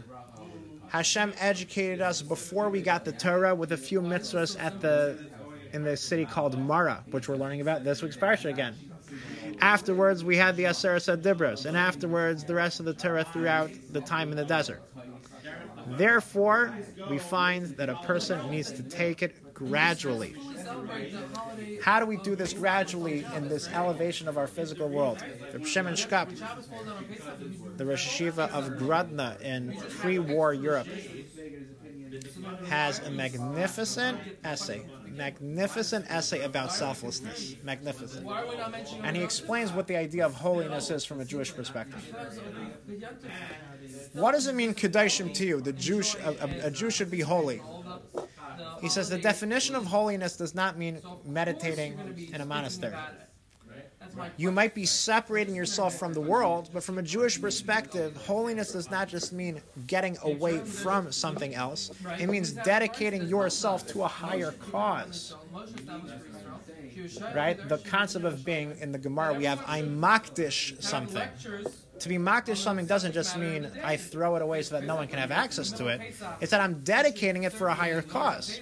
Hashem 0.87 1.31
educated 1.37 2.01
us 2.01 2.23
before 2.23 2.69
we 2.69 2.81
got 2.81 3.05
the 3.05 3.11
Torah 3.11 3.53
with 3.53 3.71
a 3.73 3.77
few 3.77 4.01
mitzvahs 4.01 4.59
at 4.59 4.81
the 4.81 5.27
in 5.71 5.83
the 5.83 5.95
city 5.95 6.25
called 6.25 6.57
Mara, 6.57 7.03
which 7.11 7.29
we're 7.29 7.37
learning 7.37 7.61
about 7.61 7.83
this 7.83 8.01
week's 8.01 8.17
parsha 8.17 8.49
again. 8.49 8.73
Afterwards, 9.61 10.23
we 10.23 10.35
had 10.35 10.55
the 10.55 10.63
Aseret 10.63 11.21
Dibros, 11.21 11.67
and 11.67 11.77
afterwards, 11.77 12.43
the 12.43 12.55
rest 12.55 12.79
of 12.79 12.87
the 12.87 12.95
Torah 12.95 13.25
throughout 13.25 13.69
the 13.91 14.01
time 14.01 14.31
in 14.31 14.37
the 14.37 14.45
desert. 14.45 14.81
Therefore, 15.97 16.73
we 17.09 17.17
find 17.17 17.77
that 17.77 17.89
a 17.89 17.95
person 17.95 18.49
needs 18.49 18.71
to 18.73 18.83
take 18.83 19.23
it 19.23 19.53
gradually. 19.53 20.35
How 21.83 21.99
do 21.99 22.05
we 22.05 22.17
do 22.17 22.35
this 22.35 22.53
gradually 22.53 23.25
in 23.35 23.49
this 23.49 23.67
elevation 23.67 24.27
of 24.27 24.37
our 24.37 24.47
physical 24.47 24.87
world? 24.87 25.23
Reb 25.53 25.65
Shimon 25.65 25.95
Shkop, 25.95 26.29
the 27.77 27.85
Rosh 27.85 28.07
Yeshiva 28.07 28.49
of 28.51 28.77
Grodno 28.77 29.39
in 29.41 29.75
pre-war 29.89 30.53
Europe, 30.53 30.87
has 32.67 32.99
a 32.99 33.11
magnificent 33.11 34.19
essay, 34.43 34.85
magnificent 35.07 36.05
essay 36.09 36.43
about 36.43 36.71
selflessness, 36.71 37.55
magnificent. 37.63 38.27
And 39.03 39.15
he 39.15 39.23
explains 39.23 39.71
what 39.71 39.87
the 39.87 39.97
idea 39.97 40.25
of 40.25 40.33
holiness 40.33 40.89
is 40.89 41.05
from 41.05 41.19
a 41.19 41.25
Jewish 41.25 41.53
perspective. 41.53 42.03
What 44.13 44.31
does 44.33 44.47
it 44.47 44.55
mean, 44.55 44.73
Kedoshim 44.73 45.31
Tiyu? 45.31 45.63
The 45.63 45.73
Jew, 45.73 46.01
a, 46.23 46.67
a 46.67 46.71
Jew 46.71 46.89
should 46.89 47.11
be 47.11 47.21
holy. 47.21 47.61
He 48.81 48.89
says 48.89 49.09
the 49.09 49.17
definition 49.17 49.75
of 49.75 49.85
holiness 49.85 50.37
does 50.37 50.55
not 50.55 50.77
mean 50.77 51.01
meditating 51.25 52.29
in 52.33 52.41
a 52.41 52.45
monastery. 52.45 52.95
You 54.37 54.51
might 54.51 54.73
be 54.75 54.85
separating 54.85 55.55
yourself 55.55 55.97
from 55.97 56.13
the 56.13 56.21
world, 56.21 56.69
but 56.73 56.83
from 56.83 56.97
a 56.97 57.01
Jewish 57.01 57.39
perspective, 57.39 58.15
holiness 58.15 58.71
does 58.73 58.89
not 58.89 59.07
just 59.07 59.33
mean 59.33 59.61
getting 59.87 60.17
away 60.23 60.59
from 60.59 61.11
something 61.11 61.55
else. 61.55 61.91
It 62.19 62.27
means 62.29 62.51
dedicating 62.51 63.27
yourself 63.27 63.87
to 63.87 64.03
a 64.03 64.07
higher 64.07 64.51
cause. 64.71 65.35
Right? 67.33 67.57
The 67.69 67.77
concept 67.77 68.25
of 68.25 68.43
being 68.43 68.75
in 68.79 68.91
the 68.91 68.97
Gemara, 68.97 69.33
we 69.33 69.45
have 69.45 69.63
I 69.67 69.81
makdish 69.81 70.81
something. 70.81 71.27
To 71.99 72.09
be 72.09 72.17
makdish 72.17 72.57
something 72.57 72.85
doesn't 72.85 73.11
just 73.11 73.37
mean 73.37 73.69
I 73.83 73.97
throw 73.97 74.35
it 74.35 74.41
away 74.41 74.61
so 74.61 74.75
that 74.75 74.85
no 74.85 74.95
one 74.95 75.07
can 75.07 75.19
have 75.19 75.31
access 75.31 75.71
to 75.73 75.87
it. 75.87 76.01
It's 76.39 76.51
that 76.51 76.61
I'm 76.61 76.79
dedicating 76.81 77.43
it 77.43 77.53
for 77.53 77.67
a 77.67 77.73
higher 77.73 78.01
cause. 78.01 78.59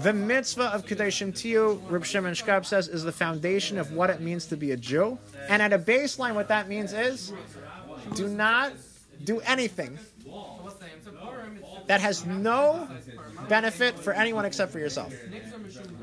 The 0.00 0.12
mitzvah 0.12 0.66
of 0.66 0.86
Kedoshim 0.86 1.32
Tiyu, 1.32 1.80
Reb 1.90 2.04
Shimon 2.04 2.32
Shkop 2.32 2.64
says, 2.64 2.86
is 2.88 3.02
the 3.02 3.12
foundation 3.12 3.78
of 3.78 3.92
what 3.92 4.10
it 4.10 4.20
means 4.20 4.46
to 4.46 4.56
be 4.56 4.70
a 4.70 4.76
Jew. 4.76 5.18
And 5.48 5.60
at 5.60 5.72
a 5.72 5.78
baseline, 5.78 6.34
what 6.34 6.48
that 6.48 6.68
means 6.68 6.92
is 6.92 7.32
do 8.14 8.28
not 8.28 8.72
do 9.24 9.40
anything 9.40 9.98
that 11.86 12.00
has 12.00 12.24
no 12.24 12.88
benefit 13.48 13.98
for 13.98 14.12
anyone 14.12 14.44
except 14.44 14.70
for 14.70 14.78
yourself. 14.78 15.12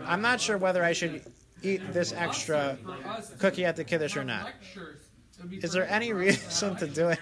I'm 0.05 0.21
not 0.21 0.41
sure 0.41 0.57
whether 0.57 0.83
I 0.83 0.91
should 0.93 1.21
eat 1.61 1.93
this 1.93 2.11
extra 2.11 2.77
cookie 3.39 3.65
at 3.65 3.75
the 3.75 3.83
Kiddush 3.83 4.17
or 4.17 4.25
not. 4.25 4.51
Is 5.51 5.71
there 5.71 5.87
any 5.89 6.11
reason 6.11 6.75
to 6.77 6.87
do 6.87 7.09
it? 7.09 7.19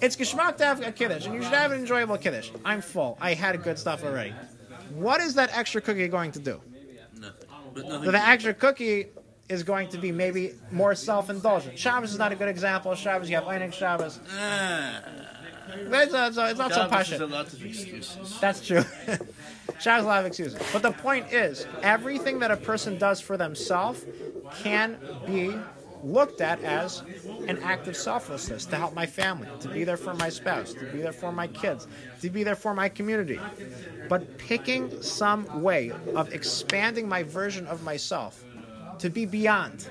It's 0.00 0.16
geschmack 0.16 0.56
to 0.58 0.64
have 0.64 0.86
a 0.86 0.92
Kiddush, 0.92 1.26
and 1.26 1.34
you 1.34 1.42
should 1.42 1.52
have 1.52 1.72
an 1.72 1.80
enjoyable 1.80 2.18
Kiddush. 2.18 2.50
I'm 2.64 2.80
full. 2.80 3.18
I 3.20 3.34
had 3.34 3.62
good 3.62 3.78
stuff 3.78 4.04
already. 4.04 4.34
What 4.94 5.20
is 5.20 5.34
that 5.34 5.50
extra 5.56 5.80
cookie 5.80 6.08
going 6.08 6.32
to 6.32 6.38
do? 6.38 6.60
Nothing. 7.18 7.48
But 7.74 7.88
nothing. 7.88 8.12
The 8.12 8.18
extra 8.18 8.54
cookie 8.54 9.06
is 9.48 9.62
going 9.62 9.88
to 9.90 9.98
be 9.98 10.12
maybe 10.12 10.54
more 10.70 10.94
self-indulgent. 10.94 11.78
Shabbos 11.78 12.12
is 12.12 12.18
not 12.18 12.32
a 12.32 12.36
good 12.36 12.48
example. 12.48 12.94
Shabbos, 12.94 13.28
you 13.28 13.36
have 13.36 13.44
Einik 13.44 13.72
Shabbos. 13.72 14.18
Ah, 14.36 15.00
It's, 15.74 16.12
so- 16.12 16.26
it's 16.26 16.36
not 16.58 16.72
so 16.72 16.76
Shabbos 16.76 16.76
is 16.76 16.76
a 16.76 16.88
passionate. 16.88 17.30
lot 17.30 17.52
of 17.52 17.64
excuses. 17.64 18.38
That's 18.40 18.66
true. 18.66 18.84
Shabbos 19.80 20.04
a 20.04 20.08
lot 20.08 20.20
of 20.20 20.26
excuses. 20.26 20.58
But 20.72 20.82
the 20.82 20.92
point 20.92 21.32
is, 21.32 21.66
everything 21.82 22.38
that 22.40 22.50
a 22.50 22.56
person 22.56 22.98
does 22.98 23.20
for 23.20 23.36
themselves 23.36 24.04
can 24.62 24.98
be 25.26 25.54
looked 26.02 26.40
at 26.40 26.62
as 26.62 27.02
an 27.46 27.58
act 27.62 27.88
of 27.88 27.96
selflessness 27.96 28.66
to 28.66 28.76
help 28.76 28.94
my 28.94 29.06
family, 29.06 29.48
to 29.60 29.68
be 29.68 29.84
there 29.84 29.96
for 29.96 30.14
my 30.14 30.28
spouse, 30.28 30.72
to 30.74 30.84
be 30.86 31.00
there 31.02 31.12
for 31.12 31.32
my 31.32 31.46
kids, 31.46 31.86
to 32.20 32.30
be 32.30 32.42
there 32.42 32.56
for 32.56 32.74
my 32.74 32.88
community. 32.88 33.40
But 34.08 34.38
picking 34.38 35.02
some 35.02 35.62
way 35.62 35.92
of 36.14 36.32
expanding 36.32 37.08
my 37.08 37.22
version 37.22 37.66
of 37.66 37.82
myself 37.82 38.44
to 38.98 39.10
be 39.10 39.26
beyond. 39.26 39.86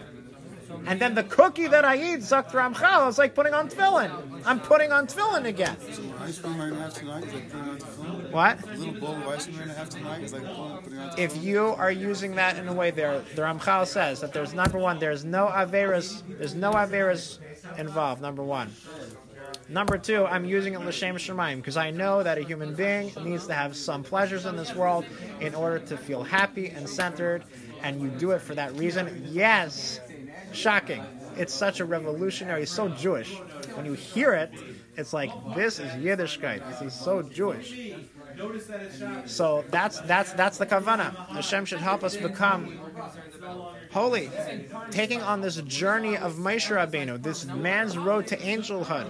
And 0.86 1.00
then 1.00 1.16
the 1.16 1.24
cookie 1.24 1.68
that 1.68 1.86
I 1.86 1.96
eat, 1.96 2.20
Zakt 2.20 2.52
Ramchal, 2.52 3.10
is 3.10 3.18
like 3.18 3.36
putting 3.36 3.54
on 3.54 3.70
tefillin. 3.70 4.42
I'm 4.46 4.60
putting 4.60 4.92
on 4.92 5.08
tefillin 5.08 5.46
again. 5.46 5.78
Ice 6.20 6.40
cream 6.40 6.60
right 6.60 6.74
now 6.74 6.90
tonight 6.90 7.24
is 7.24 7.34
like 7.34 7.50
putting 7.52 7.70
on 7.70 7.78
tefillin. 7.78 8.32
What? 8.32 8.64
A 8.64 8.78
little 8.78 8.94
bowl 9.00 9.16
of 9.16 9.28
ice 9.28 9.46
cream 9.46 9.60
right 9.60 9.68
now 9.68 9.84
tonight 9.86 10.24
is 10.24 10.34
like 10.34 10.44
putting 10.84 11.00
on 11.00 11.16
the 11.16 11.22
if 11.22 11.44
you 11.44 11.68
are 11.78 11.92
using 11.92 12.36
that 12.36 12.58
in 12.58 12.68
a 12.68 12.74
way 12.74 12.92
there, 12.92 13.24
the 13.36 13.42
Ramchal 13.42 13.86
says 13.88 14.22
that 14.22 14.34
there's 14.34 14.54
number 14.54 14.78
one, 14.78 15.00
there's 15.00 15.24
no 15.24 15.48
Averas, 15.48 16.24
there's 16.38 16.56
no 16.56 16.72
Averas 16.72 17.40
involved, 17.78 18.22
number 18.22 18.44
one. 18.44 18.72
Number 19.70 19.98
two, 19.98 20.26
I'm 20.26 20.44
using 20.44 20.74
it 20.74 20.82
l'shem 20.82 21.16
shemaim 21.16 21.58
because 21.58 21.78
I 21.78 21.92
know 21.92 22.24
that 22.24 22.38
a 22.38 22.44
human 22.44 22.76
being 22.76 23.12
needs 23.24 23.48
to 23.48 23.54
have 23.54 23.76
some 23.76 24.04
pleasures 24.04 24.46
in 24.46 24.58
this 24.58 24.76
world 24.76 25.06
in 25.40 25.56
order 25.56 25.80
to 25.80 25.98
feel 25.98 26.24
happy 26.24 26.68
and 26.68 26.90
centered, 26.90 27.46
and 27.82 28.02
you 28.02 28.10
do 28.10 28.32
it 28.32 28.42
for 28.42 28.54
that 28.56 28.76
reason. 28.76 29.28
Yes, 29.30 30.02
shocking. 30.54 31.04
It's 31.38 31.54
such 31.54 31.80
a 31.80 31.86
revolutionary, 31.86 32.66
so 32.66 32.90
Jewish. 32.90 33.34
When 33.76 33.86
you 33.86 33.94
hear 33.94 34.34
it, 34.34 34.52
it's 34.98 35.14
like 35.14 35.32
this 35.56 35.80
is 35.80 35.90
Yiddishkeit. 35.94 36.68
This 36.70 36.82
is 36.82 36.94
so 36.94 37.22
Jewish. 37.22 37.74
So 39.26 39.64
that's 39.70 40.00
that's 40.02 40.34
that's 40.34 40.58
the 40.58 40.66
kavana. 40.66 41.16
Hashem 41.30 41.66
should 41.66 41.80
help 41.80 42.04
us 42.04 42.18
become 42.18 42.80
holy, 43.92 44.30
taking 44.90 45.22
on 45.22 45.42
this 45.42 45.58
journey 45.62 46.18
of 46.18 46.36
Moshe 46.36 46.70
Rabbeinu, 46.76 47.22
this 47.22 47.46
man's 47.46 47.98
road 47.98 48.28
to 48.28 48.38
angelhood, 48.38 49.08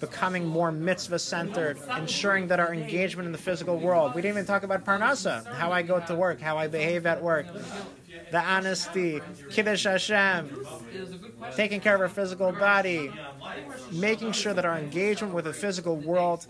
becoming 0.00 0.46
more 0.46 0.72
mitzvah 0.72 1.18
centered, 1.18 1.78
ensuring 1.96 2.48
that 2.48 2.60
our 2.60 2.72
engagement 2.72 3.26
in 3.26 3.32
the 3.32 3.38
physical 3.38 3.78
world. 3.78 4.14
We 4.14 4.22
didn't 4.22 4.36
even 4.36 4.46
talk 4.46 4.62
about 4.62 4.84
parnasa, 4.84 5.46
how 5.54 5.72
I 5.72 5.82
go 5.82 6.00
to 6.00 6.14
work, 6.14 6.40
how 6.40 6.58
I 6.58 6.68
behave 6.68 7.06
at 7.06 7.22
work, 7.22 7.46
the 8.32 8.40
honesty, 8.40 9.20
kiddush 9.50 9.84
Hashem, 9.84 10.66
taking 11.54 11.80
care 11.80 11.94
of 11.94 12.00
our 12.00 12.08
physical 12.08 12.50
body, 12.50 13.12
making 13.92 14.32
sure 14.32 14.54
that 14.54 14.64
our 14.64 14.78
engagement 14.78 15.34
with 15.34 15.44
the 15.44 15.52
physical 15.52 15.96
world 15.96 16.46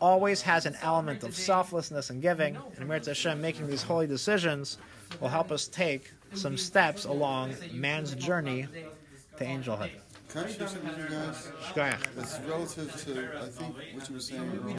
always 0.00 0.40
has 0.42 0.64
an 0.64 0.76
element 0.80 1.24
of 1.24 1.34
selflessness 1.34 2.10
and 2.10 2.22
giving. 2.22 2.56
And 2.76 2.88
Meretz 2.88 3.06
Hashem 3.06 3.40
making 3.40 3.66
these 3.66 3.82
holy 3.82 4.06
decisions 4.06 4.78
will 5.20 5.28
help 5.28 5.50
us 5.50 5.66
take 5.66 6.12
some 6.34 6.56
steps 6.56 7.04
along 7.04 7.54
man's 7.72 8.14
journey 8.14 8.68
to 9.36 9.44
angelhood. 9.44 9.90
Can 10.28 10.44
I 10.44 10.48
something 10.50 10.84
with 10.84 10.98
you 10.98 11.08
guys? 11.76 11.98
It's 12.16 12.40
relative 12.40 13.04
to, 13.04 13.40
I 13.40 13.46
think, 13.46 13.76
what 13.94 14.08
you 14.08 14.14
were 14.14 14.20
saying 14.20 14.64